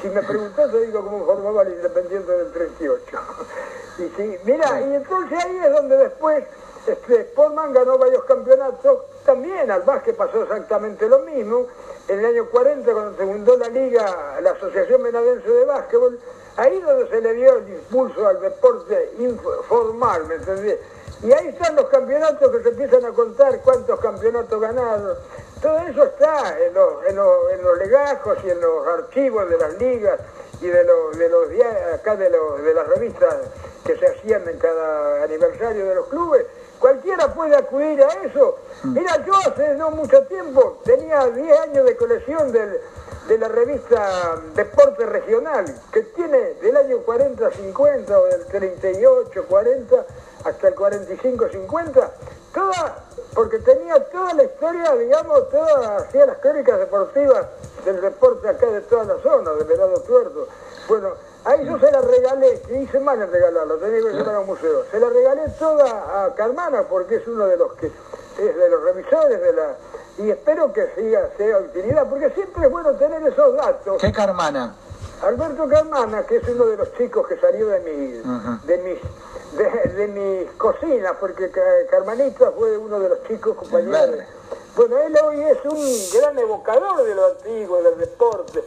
Si 0.00 0.08
me 0.08 0.22
preguntás 0.22 0.70
te 0.70 0.80
digo 0.86 1.04
cómo 1.04 1.26
formaba 1.26 1.62
el 1.62 1.74
Independiente 1.74 2.32
del 2.32 2.52
38. 2.52 3.18
Y 3.96 4.08
sí, 4.16 4.36
mira, 4.42 4.80
y 4.80 4.92
entonces 4.92 5.38
ahí 5.44 5.56
es 5.56 5.72
donde 5.72 5.96
después 5.96 6.42
este, 6.86 7.22
Sportman 7.24 7.72
ganó 7.72 7.96
varios 7.98 8.24
campeonatos, 8.24 8.98
también 9.24 9.70
al 9.70 9.82
básquet 9.82 10.16
pasó 10.16 10.42
exactamente 10.42 11.08
lo 11.08 11.20
mismo, 11.20 11.66
en 12.08 12.18
el 12.18 12.26
año 12.26 12.46
40 12.50 12.92
cuando 12.92 13.16
se 13.16 13.24
fundó 13.24 13.56
la 13.56 13.68
liga, 13.68 14.38
la 14.42 14.50
Asociación 14.50 15.02
Benadense 15.02 15.48
de 15.48 15.64
Básquetbol, 15.64 16.18
ahí 16.56 16.80
donde 16.80 17.08
se 17.08 17.20
le 17.20 17.34
dio 17.34 17.56
el 17.56 17.68
impulso 17.68 18.26
al 18.26 18.40
deporte 18.40 19.12
informal, 19.18 20.26
¿me 20.26 20.34
entendés? 20.34 20.78
Y 21.22 21.32
ahí 21.32 21.48
están 21.48 21.74
los 21.74 21.86
campeonatos 21.86 22.50
que 22.50 22.62
se 22.62 22.68
empiezan 22.68 23.04
a 23.06 23.10
contar, 23.12 23.58
cuántos 23.62 23.98
campeonatos 23.98 24.60
ganados. 24.60 25.18
Todo 25.62 25.78
eso 25.78 26.04
está 26.04 26.58
en 26.60 26.74
los, 26.74 27.06
en 27.06 27.16
los, 27.16 27.52
en 27.52 27.62
los 27.62 27.78
legajos 27.78 28.36
y 28.44 28.50
en 28.50 28.60
los 28.60 28.86
archivos 28.86 29.48
de 29.48 29.56
las 29.56 29.78
ligas 29.78 30.20
y 30.60 30.66
de 30.66 30.84
los, 30.84 31.16
de 31.16 31.28
los 31.30 31.48
acá 31.94 32.16
de, 32.16 32.28
los, 32.28 32.62
de 32.62 32.74
las 32.74 32.86
revistas 32.88 33.36
que 33.86 33.96
se 33.96 34.06
hacían 34.06 34.46
en 34.48 34.58
cada 34.58 35.22
aniversario 35.22 35.86
de 35.86 35.94
los 35.94 36.06
clubes. 36.08 36.44
Cualquiera 36.88 37.32
puede 37.32 37.56
acudir 37.56 37.98
a 38.04 38.08
eso. 38.26 38.58
Mira, 38.82 39.24
yo 39.24 39.32
hace 39.36 39.72
no 39.76 39.90
mucho 39.92 40.22
tiempo 40.24 40.82
tenía 40.84 41.28
10 41.28 41.60
años 41.60 41.86
de 41.86 41.96
colección 41.96 42.52
del- 42.52 42.78
de 43.26 43.38
la 43.38 43.48
revista 43.48 44.36
Deporte 44.54 45.06
Regional, 45.06 45.64
que 45.90 46.02
tiene 46.02 46.36
del 46.60 46.76
año 46.76 46.98
40-50 47.06 48.20
o 48.20 48.24
del 48.26 48.46
38-40 48.48 50.04
hasta 50.44 50.68
el 50.68 50.74
45-50, 50.74 52.10
toda, 52.52 52.96
porque 53.34 53.60
tenía 53.60 54.04
toda 54.10 54.34
la 54.34 54.42
historia, 54.44 54.94
digamos, 54.94 55.48
toda, 55.48 55.96
hacía 55.96 56.26
las 56.26 56.36
crónicas 56.36 56.78
deportivas 56.80 57.46
del 57.86 57.98
deporte 58.02 58.46
acá 58.46 58.66
de 58.66 58.82
toda 58.82 59.04
la 59.04 59.16
zona, 59.22 59.52
de 59.52 59.64
Venado 59.64 60.02
Tuerto. 60.02 60.48
Bueno, 60.86 61.14
ahí 61.44 61.64
yo 61.66 61.78
se 61.78 61.90
la 61.90 62.00
regalé, 62.00 62.60
que 62.62 62.82
hice 62.82 63.00
mal 63.00 63.20
en 63.20 63.30
regalarlo, 63.30 63.76
tenía 63.78 64.00
que 64.00 64.16
llevar 64.16 64.34
a 64.36 64.40
un 64.40 64.46
museo. 64.46 64.84
Se 64.90 64.98
la 65.00 65.08
regalé 65.08 65.48
toda 65.58 66.24
a 66.26 66.34
Carmana 66.34 66.82
porque 66.84 67.16
es 67.16 67.26
uno 67.26 67.46
de 67.46 67.56
los 67.56 67.72
que, 67.74 67.86
es 67.86 68.56
de 68.56 68.68
los 68.68 68.82
revisores 68.82 69.40
de 69.40 69.52
la... 69.52 69.76
Y 70.18 70.30
espero 70.30 70.72
que 70.72 70.88
siga, 70.96 71.28
sea 71.36 71.58
utilidad, 71.58 72.08
porque 72.08 72.30
siempre 72.30 72.66
es 72.66 72.70
bueno 72.70 72.92
tener 72.94 73.22
esos 73.26 73.56
datos. 73.56 74.00
¿Qué 74.00 74.12
Carmana? 74.12 74.76
Alberto 75.22 75.68
Carmana, 75.68 76.24
que 76.24 76.36
es 76.36 76.48
uno 76.48 76.66
de 76.66 76.76
los 76.76 76.92
chicos 76.94 77.26
que 77.26 77.36
salió 77.38 77.66
de, 77.68 77.80
mi, 77.80 78.06
de, 78.64 78.78
mis, 78.78 78.98
de, 79.56 79.92
de 79.92 80.08
mis 80.08 80.50
cocinas, 80.52 81.14
porque 81.18 81.50
Ca- 81.50 81.60
Carmanita 81.90 82.52
fue 82.52 82.76
uno 82.78 83.00
de 83.00 83.08
los 83.08 83.22
chicos 83.24 83.56
compañeros. 83.56 84.20
Bueno, 84.76 84.98
él 84.98 85.16
hoy 85.24 85.40
es 85.40 85.58
un 85.64 86.20
gran 86.20 86.38
evocador 86.38 87.04
de 87.04 87.14
lo 87.14 87.26
antiguo, 87.26 87.82
del 87.82 87.96
deporte. 87.98 88.62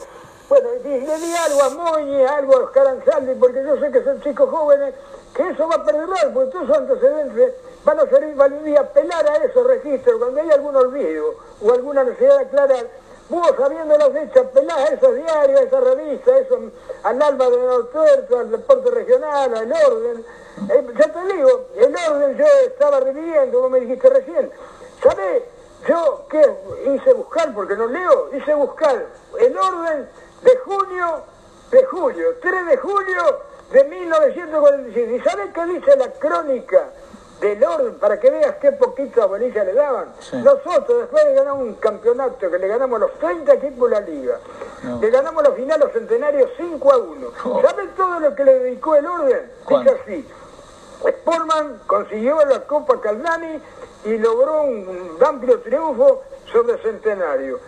Bueno, 0.50 0.70
le 0.82 1.18
di 1.20 1.36
algo 1.36 1.62
a 1.62 1.70
Moñi, 1.70 2.24
algo 2.24 2.56
a 2.56 2.64
Oscar 2.64 2.88
Ansaldi, 2.88 3.36
porque 3.36 3.64
yo 3.66 3.78
sé 3.80 3.92
que 3.92 4.02
son 4.02 4.22
chicos 4.22 4.50
jóvenes, 4.50 4.94
que 5.34 5.50
eso 5.50 5.68
va 5.68 5.76
a 5.76 5.84
perdurar, 5.84 6.34
porque 6.34 6.52
todos 6.52 6.64
esos 6.70 6.78
antecedentes 6.78 7.54
van 7.84 8.00
a 8.00 8.06
servir, 8.08 8.36
van 8.36 8.54
a 8.54 8.70
ir 8.70 8.78
a 8.78 8.82
apelar 8.82 9.30
a 9.30 9.36
esos 9.44 9.68
registros, 9.68 10.18
cuando 10.20 10.40
hay 10.40 10.50
algún 10.52 10.74
olvido 10.74 11.36
o 11.62 11.74
alguna 11.74 12.06
necesidad 12.06 12.38
de 12.38 12.46
aclarar, 12.46 12.88
vos 13.28 13.52
sabiendo 13.58 13.98
la 13.98 14.10
fecha, 14.10 14.40
apelás 14.40 14.78
a 14.78 14.94
esos 14.94 15.16
diarios, 15.16 15.60
a 15.60 15.64
esa 15.64 15.80
revista, 15.82 16.32
a 16.32 16.38
eso, 16.38 16.60
al 17.04 17.22
alma 17.22 17.50
de 17.50 17.58
Nortuerto, 17.58 18.40
al 18.40 18.52
deporte 18.52 18.92
regional, 18.92 19.54
al 19.54 19.74
orden. 19.74 20.26
Eh, 20.70 20.88
ya 20.98 21.12
te 21.12 21.34
digo, 21.34 21.66
el 21.76 21.96
orden 22.10 22.38
yo 22.38 22.46
estaba 22.66 23.02
reviviendo, 23.02 23.58
como 23.58 23.72
me 23.72 23.82
dijiste 23.82 24.10
recién. 24.10 24.50
¿Sabés? 25.04 25.44
Yo, 25.88 26.26
¿qué 26.30 26.42
hice 26.96 27.14
buscar? 27.14 27.54
Porque 27.54 27.76
no 27.76 27.88
leo, 27.88 28.30
hice 28.34 28.54
buscar 28.56 29.06
el 29.40 29.58
orden 29.58 30.08
de 30.42 30.58
junio, 30.58 31.22
de 31.72 31.84
julio, 31.86 32.28
3 32.42 32.66
de 32.68 32.78
julio 32.78 33.40
de 33.72 33.84
1945. 33.84 35.16
¿Y 35.16 35.20
sabés 35.22 35.54
qué 35.54 35.66
dice 35.66 35.96
la 35.98 36.12
crónica 36.14 36.90
del 37.42 37.64
orden? 37.64 37.96
Para 38.00 38.20
que 38.20 38.30
veas 38.30 38.56
qué 38.62 38.72
poquita 38.74 39.26
bolilla 39.26 39.64
le 39.64 39.74
daban. 39.74 40.14
Sí. 40.20 40.38
Nosotros, 40.38 41.00
después 41.02 41.26
de 41.26 41.34
ganar 41.34 41.54
un 41.54 41.76
campeonato 41.76 42.50
que 42.50 42.58
le 42.60 42.68
ganamos 42.68 43.00
los 43.00 43.14
30 43.20 43.54
equipos 43.54 43.90
de 43.90 43.96
la 44.00 44.02
liga, 44.06 44.40
No. 44.84 45.00
le 45.02 45.10
ganamos 45.10 45.44
la 45.44 45.52
final 45.52 45.80
los 45.80 45.92
centenarios 45.92 46.52
5 46.58 46.92
a 46.94 46.98
1. 46.98 47.28
Oh. 47.46 47.62
¿Sabés 47.62 47.96
todo 47.96 48.20
lo 48.20 48.36
que 48.36 48.44
le 48.46 48.60
dedicó 48.60 48.96
el 48.96 49.06
orden? 49.06 49.52
Dice 49.68 49.98
así. 50.04 50.28
Sportman 51.00 51.80
consiguió 51.86 52.44
la 52.46 52.62
Copa 52.62 53.00
Caldani 53.00 53.62
y 54.06 54.18
logró 54.18 54.64
un 54.64 55.18
amplio 55.24 55.60
triunfo 55.62 56.24
sobre 56.52 56.78
Centenario. 56.82 57.60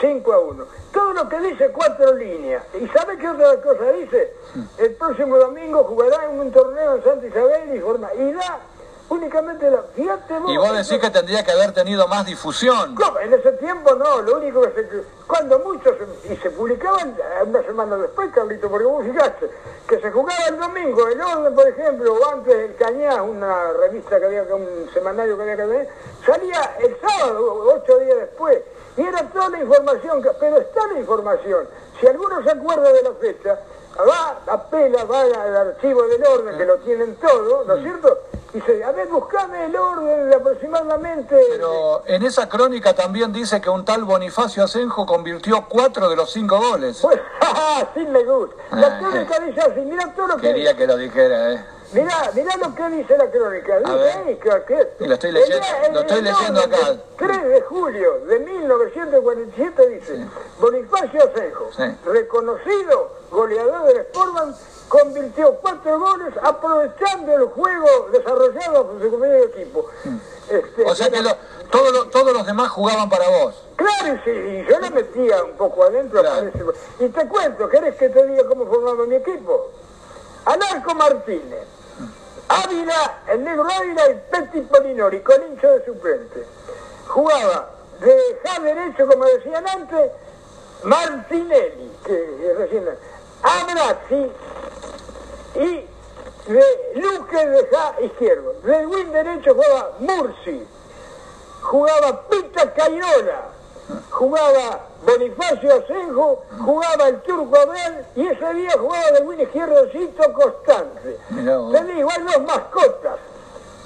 5 0.00 0.32
a 0.32 0.38
1. 0.38 0.66
Todo 0.92 1.12
lo 1.12 1.28
que 1.28 1.40
dice 1.40 1.70
cuatro 1.70 2.14
líneas. 2.14 2.62
¿Y 2.80 2.86
sabe 2.88 3.16
qué 3.18 3.28
otra 3.28 3.60
cosa 3.60 3.92
dice? 3.92 4.34
El 4.78 4.94
próximo 4.94 5.36
domingo 5.38 5.84
jugará 5.84 6.24
en 6.26 6.40
un 6.40 6.52
torneo 6.52 6.96
en 6.96 7.04
Santa 7.04 7.26
Isabel 7.26 7.76
y, 7.76 7.80
forma, 7.80 8.12
y 8.14 8.32
da 8.32 8.60
Únicamente 9.08 9.70
la. 9.70 9.82
Fíjate 9.94 10.34
Y 10.48 10.56
vos 10.56 10.72
decís 10.72 10.98
que 10.98 11.10
tendría 11.10 11.44
que 11.44 11.52
haber 11.52 11.72
tenido 11.72 12.08
más 12.08 12.24
difusión. 12.24 12.94
¿Cómo? 12.94 13.18
En 13.20 13.34
ese 13.34 13.52
tiempo 13.52 13.94
no, 13.94 14.22
lo 14.22 14.38
único 14.38 14.62
que 14.62 14.70
se. 14.72 15.04
Cuando 15.26 15.58
muchos. 15.58 15.94
Y 16.30 16.36
se 16.36 16.50
publicaban 16.50 17.14
una 17.46 17.62
semana 17.62 17.96
después, 17.96 18.30
Carlito, 18.32 18.68
porque 18.70 18.86
vos 18.86 19.04
fijaste 19.04 19.50
que 19.86 20.00
se 20.00 20.10
jugaba 20.10 20.46
el 20.48 20.58
domingo, 20.58 21.06
el 21.08 21.20
orden, 21.20 21.54
por 21.54 21.68
ejemplo, 21.68 22.14
o 22.14 22.28
antes 22.32 22.54
el 22.54 22.74
Cañá, 22.76 23.22
una 23.22 23.72
revista 23.74 24.18
que 24.18 24.24
había, 24.24 24.42
un 24.54 24.88
semanario 24.94 25.36
que 25.36 25.42
había 25.42 25.56
que 25.56 25.62
tener, 25.62 25.88
salía 26.24 26.76
el 26.80 26.96
sábado, 27.00 27.74
ocho 27.76 27.98
días 27.98 28.16
después. 28.16 28.62
Y 28.96 29.02
era 29.02 29.28
toda 29.28 29.50
la 29.50 29.60
información, 29.60 30.22
que- 30.22 30.30
pero 30.40 30.56
está 30.58 30.86
la 30.86 30.98
información. 30.98 31.68
Si 32.00 32.06
alguno 32.06 32.42
se 32.42 32.50
acuerda 32.50 32.90
de 32.92 33.02
la 33.02 33.12
fecha, 33.12 33.60
va, 34.08 34.40
apela, 34.46 35.04
va 35.04 35.20
al 35.20 35.56
archivo 35.56 36.02
del 36.04 36.24
orden, 36.24 36.56
que 36.56 36.64
lo 36.64 36.76
tienen 36.78 37.16
todo, 37.16 37.64
¿no 37.66 37.74
es 37.74 37.82
cierto? 37.82 38.18
Y 38.54 38.58
dice, 38.60 38.84
a 38.84 38.92
ver, 38.92 39.08
buscame 39.08 39.66
el 39.66 39.74
orden 39.74 40.30
de 40.30 40.36
aproximadamente... 40.36 41.36
Pero 41.50 42.02
en 42.06 42.22
esa 42.22 42.48
crónica 42.48 42.94
también 42.94 43.32
dice 43.32 43.60
que 43.60 43.68
un 43.68 43.84
tal 43.84 44.04
Bonifacio 44.04 44.62
Asenjo 44.62 45.04
convirtió 45.04 45.66
cuatro 45.68 46.08
de 46.08 46.14
los 46.14 46.30
cinco 46.30 46.58
goles. 46.58 47.00
Pues, 47.02 47.18
sí 47.94 48.00
le 48.06 48.22
gusta. 48.24 48.54
La 48.70 48.86
Ah, 48.86 48.98
crónica 49.00 49.40
dice 49.40 49.60
así, 49.60 49.80
mira 49.80 50.14
todo 50.14 50.28
lo 50.28 50.36
que 50.36 50.42
Quería 50.48 50.76
que 50.76 50.86
lo 50.86 50.96
dijera, 50.96 51.52
¿eh? 51.52 51.64
Mirá, 51.94 52.30
mirá 52.34 52.56
lo 52.56 52.74
que 52.74 52.88
dice 52.90 53.16
la 53.16 53.30
crónica. 53.30 53.78
Dice 53.78 53.94
ver. 53.96 54.16
ahí 54.26 54.36
que, 54.36 55.06
lo 55.06 55.14
estoy 55.14 55.32
leyendo- 55.32 55.66
el- 55.86 55.94
lo 55.94 56.00
estoy 56.00 56.22
leyendo 56.22 56.60
acá. 56.60 56.86
del 56.90 57.02
3 57.16 57.44
de 57.48 57.60
julio 57.62 58.18
de 58.26 58.38
1947 58.40 59.88
dice, 59.88 60.26
Bonifacio 60.60 61.22
Asenjo, 61.24 61.70
Sí. 61.76 61.82
reconocido 62.06 63.12
goleador 63.30 63.84
del 63.86 64.02
Sportman, 64.06 64.54
convirtió 64.88 65.54
cuatro 65.62 65.98
goles 65.98 66.34
aprovechando 66.42 67.32
el 67.34 67.44
juego 67.46 68.08
desarrollado 68.12 68.86
por 68.88 69.02
su 69.02 69.10
compañero 69.10 69.38
de 69.40 69.44
equipo. 69.46 69.86
Este, 70.50 70.84
Mm. 70.84 70.88
O 70.88 70.94
sea 70.94 71.10
que 71.10 71.22
lo- 71.22 71.36
todos, 71.70 71.92
los, 71.92 72.10
todos 72.10 72.32
los 72.32 72.46
demás 72.46 72.70
jugaban 72.70 73.08
para 73.08 73.28
vos. 73.28 73.54
Claro, 73.76 74.14
y 74.14 74.18
sí, 74.24 74.30
y 74.30 74.66
yo 74.70 74.78
le 74.80 74.90
metía 74.90 75.42
un 75.44 75.52
poco 75.52 75.84
adentro. 75.84 76.20
Claro. 76.20 76.50
Y 77.00 77.08
te 77.08 77.28
cuento, 77.28 77.68
¿querés 77.68 77.94
que 77.96 78.08
te 78.08 78.26
diga 78.26 78.44
cómo 78.48 78.66
formaba 78.66 79.04
mi 79.06 79.14
equipo? 79.16 79.70
Anarco 80.44 80.94
Martínez, 80.94 81.64
Ávila, 82.48 83.18
el 83.28 83.44
negro 83.44 83.66
Ávila 83.70 84.10
y 84.10 84.14
Petty 84.30 84.60
Polinori, 84.62 85.20
con 85.20 85.42
hincho 85.46 85.68
de 85.68 85.84
suplente. 85.84 86.46
Jugaba 87.08 87.70
de 88.00 88.40
ja 88.44 88.60
derecho, 88.60 89.06
como 89.06 89.24
decían 89.24 89.66
antes, 89.68 90.10
Martinelli, 90.82 91.90
que 92.04 92.54
recién, 92.58 92.88
Abrazzi 93.42 94.32
y 95.54 95.86
de 96.46 96.92
Luque 96.96 97.46
de 97.46 97.68
ja 97.68 97.94
izquierdo. 98.00 98.54
De 98.62 98.86
wing 98.86 99.12
derecho 99.12 99.54
jugaba 99.54 99.92
Mursi, 99.98 100.66
jugaba 101.62 102.28
Pita 102.28 102.72
Cainola, 102.74 103.42
jugaba 104.10 104.88
Bonifacio 105.04 105.74
Asenjo, 105.74 106.42
jugaba 106.64 107.08
el 107.08 107.20
Turco 107.22 107.56
Abel 107.56 108.04
y 108.16 108.26
ese 108.26 108.54
día 108.54 108.72
jugaba 108.78 109.10
de 109.10 109.22
win 109.22 109.40
izquierdo 109.40 109.88
Cito 109.90 110.32
Constante. 110.32 111.18
Te 111.28 111.84
digo, 111.92 112.08
hay 112.10 112.22
dos 112.22 112.42
mascotas. 112.46 113.18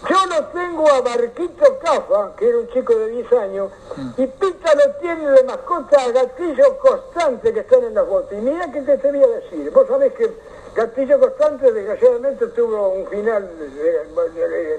Yo 0.09 0.27
lo 0.27 0.47
tengo 0.47 0.89
a 0.93 1.01
Barquito 1.01 1.79
Cafa, 1.81 2.37
que 2.37 2.49
era 2.49 2.59
un 2.59 2.69
chico 2.69 2.95
de 2.95 3.09
10 3.09 3.33
años, 3.33 3.73
y 4.17 4.27
Pita 4.29 4.73
lo 4.75 4.95
tiene 5.01 5.29
de 5.29 5.43
mascota 5.43 6.05
a 6.05 6.13
Gatillo 6.13 6.79
Constante, 6.79 7.53
que 7.53 7.61
están 7.61 7.83
en 7.83 7.95
las 7.95 8.07
botas. 8.07 8.39
Y 8.39 8.43
mira 8.43 8.71
que 8.71 8.83
te 8.83 9.11
voy 9.11 9.25
a 9.25 9.27
decir. 9.27 9.71
Vos 9.73 9.89
sabés 9.89 10.13
que 10.13 10.33
Gatillo 10.77 11.19
Constante, 11.19 11.73
desgraciadamente, 11.73 12.47
tuvo 12.49 12.91
un 12.91 13.09
final, 13.09 13.51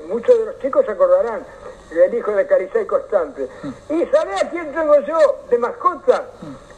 muchos 0.07 0.39
de 0.39 0.45
los 0.45 0.59
chicos 0.59 0.85
se 0.85 0.91
acordarán, 0.91 1.45
el 1.91 2.13
hijo 2.13 2.31
de 2.31 2.45
Caricay 2.45 2.85
Constante. 2.85 3.47
¿Y 3.89 4.05
sabés 4.07 4.43
a 4.43 4.49
quién 4.49 4.71
tengo 4.71 4.99
yo 5.01 5.39
de 5.49 5.57
mascota? 5.57 6.25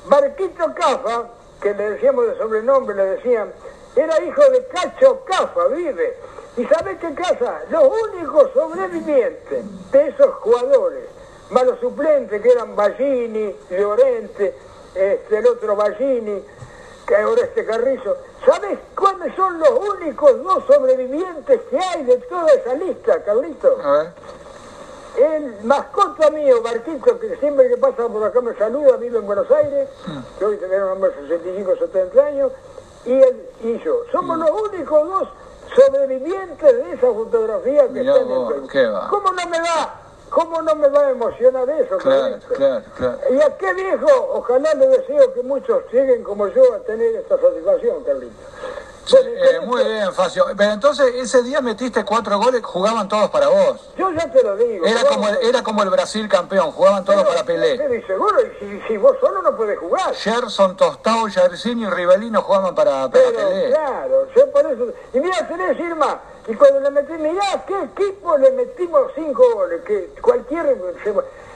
Barquito 0.05 0.73
Cafa, 0.73 1.25
que 1.61 1.73
le 1.73 1.91
decíamos 1.91 2.27
de 2.27 2.37
sobrenombre, 2.37 2.95
le 2.95 3.05
decían, 3.05 3.51
era 3.95 4.21
hijo 4.23 4.41
de 4.49 4.65
Cacho 4.67 5.23
Cafa, 5.25 5.67
vive. 5.67 6.17
¿Y 6.57 6.65
sabés 6.65 6.97
qué 6.99 7.13
casa? 7.13 7.61
Los 7.69 7.83
únicos 7.83 8.51
sobrevivientes 8.53 9.91
de 9.91 10.07
esos 10.07 10.33
jugadores, 10.35 11.05
más 11.49 11.65
los 11.65 11.79
suplentes 11.79 12.41
que 12.41 12.49
eran 12.49 12.75
Ballini, 12.75 13.55
Llorente, 13.69 14.55
este, 14.95 15.37
el 15.37 15.47
otro 15.47 15.75
Ballini, 15.75 16.43
que 17.07 17.15
ahora 17.15 17.43
este 17.43 17.65
Carrizo. 17.65 18.17
¿Sabés 18.45 18.79
cuáles 18.95 19.35
son 19.35 19.59
los 19.59 19.69
únicos 19.69 20.43
dos 20.43 20.63
sobrevivientes 20.65 21.61
que 21.69 21.77
hay 21.77 22.03
de 22.03 22.17
toda 22.17 22.51
esa 22.53 22.73
lista, 22.73 23.23
Carlito? 23.23 23.77
A 23.81 23.91
ver. 23.91 24.13
El 25.17 25.63
mascota 25.63 26.29
mío, 26.29 26.61
Barquito, 26.61 27.19
que 27.19 27.35
siempre 27.37 27.67
que 27.67 27.77
pasa 27.77 28.07
por 28.07 28.23
acá 28.23 28.39
me 28.41 28.55
saluda, 28.55 28.95
vive 28.97 29.19
en 29.19 29.25
Buenos 29.25 29.49
Aires, 29.51 29.89
que 30.39 30.45
hoy 30.45 30.55
un 30.55 30.89
hombre 30.89 31.09
de 31.09 31.27
65, 31.27 31.75
70 31.77 32.25
años, 32.25 32.51
y 33.05 33.11
él 33.11 33.49
y 33.63 33.79
yo. 33.79 34.03
Somos 34.11 34.37
los 34.37 34.49
únicos 34.49 35.07
dos 35.07 35.27
sobrevivientes 35.75 36.75
de 36.77 36.93
esa 36.93 37.07
fotografía 37.07 37.87
que 37.87 37.99
Mirá 37.99 38.13
están 38.13 38.29
en 38.29 38.35
vos, 38.35 38.53
qué 38.71 38.87
va. 38.87 39.07
¿Cómo 39.09 39.31
no 39.31 39.47
me 39.49 39.59
va? 39.59 40.01
¿Cómo 40.29 40.61
no 40.61 40.75
me 40.75 40.87
va 40.87 41.07
a 41.07 41.09
emocionar 41.09 41.69
eso? 41.69 41.97
Claro, 41.97 42.37
claro, 42.55 42.85
claro. 42.95 43.17
Y 43.31 43.41
a 43.41 43.57
qué 43.57 43.73
viejo, 43.73 44.07
ojalá 44.29 44.73
le 44.75 44.87
deseo 44.87 45.33
que 45.33 45.43
muchos 45.43 45.83
lleguen 45.91 46.23
como 46.23 46.47
yo 46.47 46.73
a 46.73 46.79
tener 46.79 47.15
esta 47.15 47.37
satisfacción, 47.37 48.01
Carlito. 48.05 48.33
Eh, 49.17 49.59
muy 49.65 49.83
bien, 49.83 50.13
Facio. 50.13 50.45
Pero 50.55 50.71
entonces 50.71 51.13
ese 51.15 51.43
día 51.43 51.61
metiste 51.61 52.03
cuatro 52.05 52.37
goles, 52.37 52.61
jugaban 52.63 53.07
todos 53.07 53.29
para 53.29 53.47
vos. 53.47 53.91
Yo 53.97 54.11
ya 54.11 54.31
te 54.31 54.43
lo 54.43 54.55
digo. 54.55 54.85
Era 54.85 55.03
como 55.05 55.27
el, 55.27 55.37
era 55.41 55.63
como 55.63 55.83
el 55.83 55.89
Brasil 55.89 56.27
campeón, 56.27 56.71
jugaban 56.71 57.03
todos 57.03 57.23
para 57.23 57.43
Pelé. 57.43 57.77
Pero 57.77 58.07
seguro, 58.07 58.37
y 58.41 58.59
si, 58.59 58.81
si 58.87 58.97
vos 58.97 59.17
solo 59.19 59.41
no 59.41 59.55
podés 59.55 59.79
jugar. 59.79 60.13
Gerson, 60.15 60.75
Tostao, 60.77 61.27
Jairzinho 61.29 61.87
y 61.87 61.91
Rivelino 61.91 62.41
jugaban 62.41 62.75
para, 62.75 63.09
para 63.09 63.11
Pero 63.11 63.49
Pelé. 63.49 63.69
claro, 63.69 64.27
yo 64.35 64.51
por 64.51 64.65
eso. 64.65 64.87
Y 65.13 65.19
mira, 65.19 65.47
tenés 65.47 65.79
Irma, 65.79 66.19
y 66.47 66.55
cuando 66.55 66.79
le 66.79 66.91
metí, 66.91 67.13
mirá 67.13 67.63
qué 67.67 67.83
equipo 67.83 68.37
le 68.37 68.51
metimos 68.51 69.11
cinco 69.15 69.43
goles, 69.53 69.81
que 69.85 70.09
cualquier. 70.21 70.77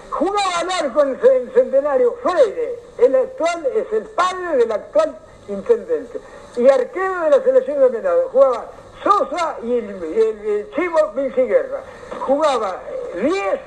jugaba 0.10 0.60
al 0.60 0.72
arco 0.72 1.02
en 1.02 1.20
el 1.22 1.52
centenario 1.54 2.16
Freire, 2.22 2.80
el 3.00 3.16
actual, 3.16 3.66
es 3.76 3.92
el 3.94 4.04
padre 4.10 4.58
del 4.58 4.72
actual 4.72 5.18
intendente. 5.48 6.20
Y 6.58 6.70
arquero 6.70 7.22
de 7.22 7.30
la 7.32 7.44
selección 7.44 7.80
de 7.80 7.90
Venado. 7.90 8.30
Jugaba 8.32 8.66
Sosa 9.04 9.58
y 9.64 9.78
el, 9.78 9.90
el- 9.90 10.48
el 10.48 10.72
Chivo 10.72 11.12
Vinciguerra. 11.14 11.82
Jugaba 12.26 12.80
10 13.16 13.60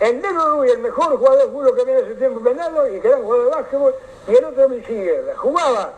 el 0.00 0.20
negro 0.20 0.50
Rubio, 0.56 0.74
el 0.74 0.80
mejor 0.80 1.16
jugador 1.16 1.38
de 1.46 1.52
fútbol 1.52 1.74
que 1.74 1.80
había 1.80 1.98
en 2.00 2.04
ese 2.04 2.14
tiempo 2.16 2.38
en 2.40 2.44
Venado 2.44 2.86
y 2.86 3.00
que 3.00 3.08
era 3.08 3.16
un 3.16 3.22
jugador 3.24 3.44
de 3.46 3.50
básquetbol, 3.56 3.94
y 4.28 4.34
el 4.36 4.44
otro 4.44 4.68
Vinciguerra. 4.68 5.34
Jugaba, 5.38 5.92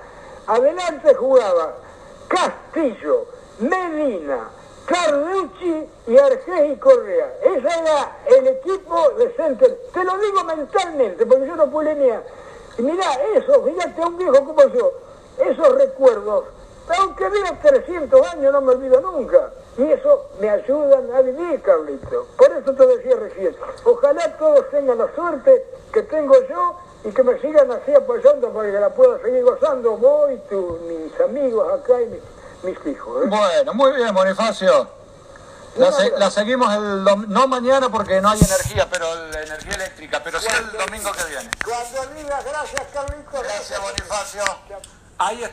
adelante 0.46 1.14
jugaba 1.16 1.74
Castillo, 2.28 3.26
Medina, 3.58 4.50
Carducci 4.86 5.84
y 6.06 6.16
Argés 6.16 6.70
y 6.72 6.76
Correa. 6.76 7.34
Ese 7.42 7.58
era 7.66 8.16
el 8.26 8.46
equipo 8.46 9.10
de 9.18 9.32
Center. 9.34 9.76
Te 9.92 10.04
lo 10.04 10.16
digo 10.18 10.44
mentalmente, 10.44 11.26
porque 11.26 11.46
yo 11.48 11.56
no 11.56 11.68
pulenía. 11.68 12.22
Y 12.78 12.82
mirá, 12.82 13.12
eso, 13.34 13.64
fíjate 13.64 14.00
a 14.00 14.06
un 14.06 14.16
viejo 14.16 14.44
como 14.44 14.62
yo, 14.68 14.92
esos 15.38 15.74
recuerdos, 15.74 16.44
aunque 16.98 17.28
viva 17.28 17.50
300 17.60 18.26
años, 18.28 18.52
no 18.52 18.60
me 18.60 18.72
olvido 18.72 19.00
nunca. 19.00 19.50
Y 19.76 19.82
eso 19.92 20.30
me 20.40 20.48
ayudan 20.50 21.12
a 21.14 21.20
vivir, 21.20 21.60
Carlito. 21.62 22.26
Por 22.36 22.50
eso 22.52 22.72
te 22.74 22.86
decía 22.86 23.16
recién, 23.16 23.56
ojalá 23.84 24.36
todos 24.38 24.68
tengan 24.70 24.98
la 24.98 25.14
suerte 25.14 25.64
que 25.92 26.02
tengo 26.02 26.34
yo 26.48 26.76
y 27.04 27.10
que 27.12 27.22
me 27.22 27.38
sigan 27.40 27.70
así 27.70 27.94
apoyando 27.94 28.50
para 28.52 28.70
que 28.72 28.80
la 28.80 28.90
pueda 28.90 29.20
seguir 29.22 29.44
gozando 29.44 29.96
vos 29.96 30.30
y 30.32 30.36
tu- 30.48 30.78
mis 30.88 31.20
amigos 31.20 31.72
acá 31.80 32.00
y 32.00 32.06
mis, 32.06 32.20
mis 32.64 32.86
hijos. 32.86 33.24
¿eh? 33.24 33.28
Bueno, 33.28 33.74
muy 33.74 33.92
bien, 33.92 34.12
Bonifacio. 34.14 34.88
La, 35.76 35.92
se- 35.92 36.10
la 36.18 36.28
seguimos 36.28 36.74
el 36.74 37.04
no 37.28 37.46
mañana 37.46 37.88
porque 37.88 38.20
no 38.20 38.30
hay 38.30 38.40
energía, 38.40 38.88
pero 38.90 39.06
la 39.30 39.42
energía 39.42 39.74
eléctrica, 39.74 40.20
pero 40.24 40.40
sí 40.40 40.48
el 40.48 40.72
domingo 40.76 41.12
que 41.12 41.24
viene. 41.30 41.50
Cuando 41.64 42.14
digas 42.14 42.44
gracias, 42.44 42.82
Carlito. 42.92 43.30
Gracias, 43.42 43.80
Bonifacio. 43.80 44.42
Ahí 45.18 45.42
está. 45.42 45.46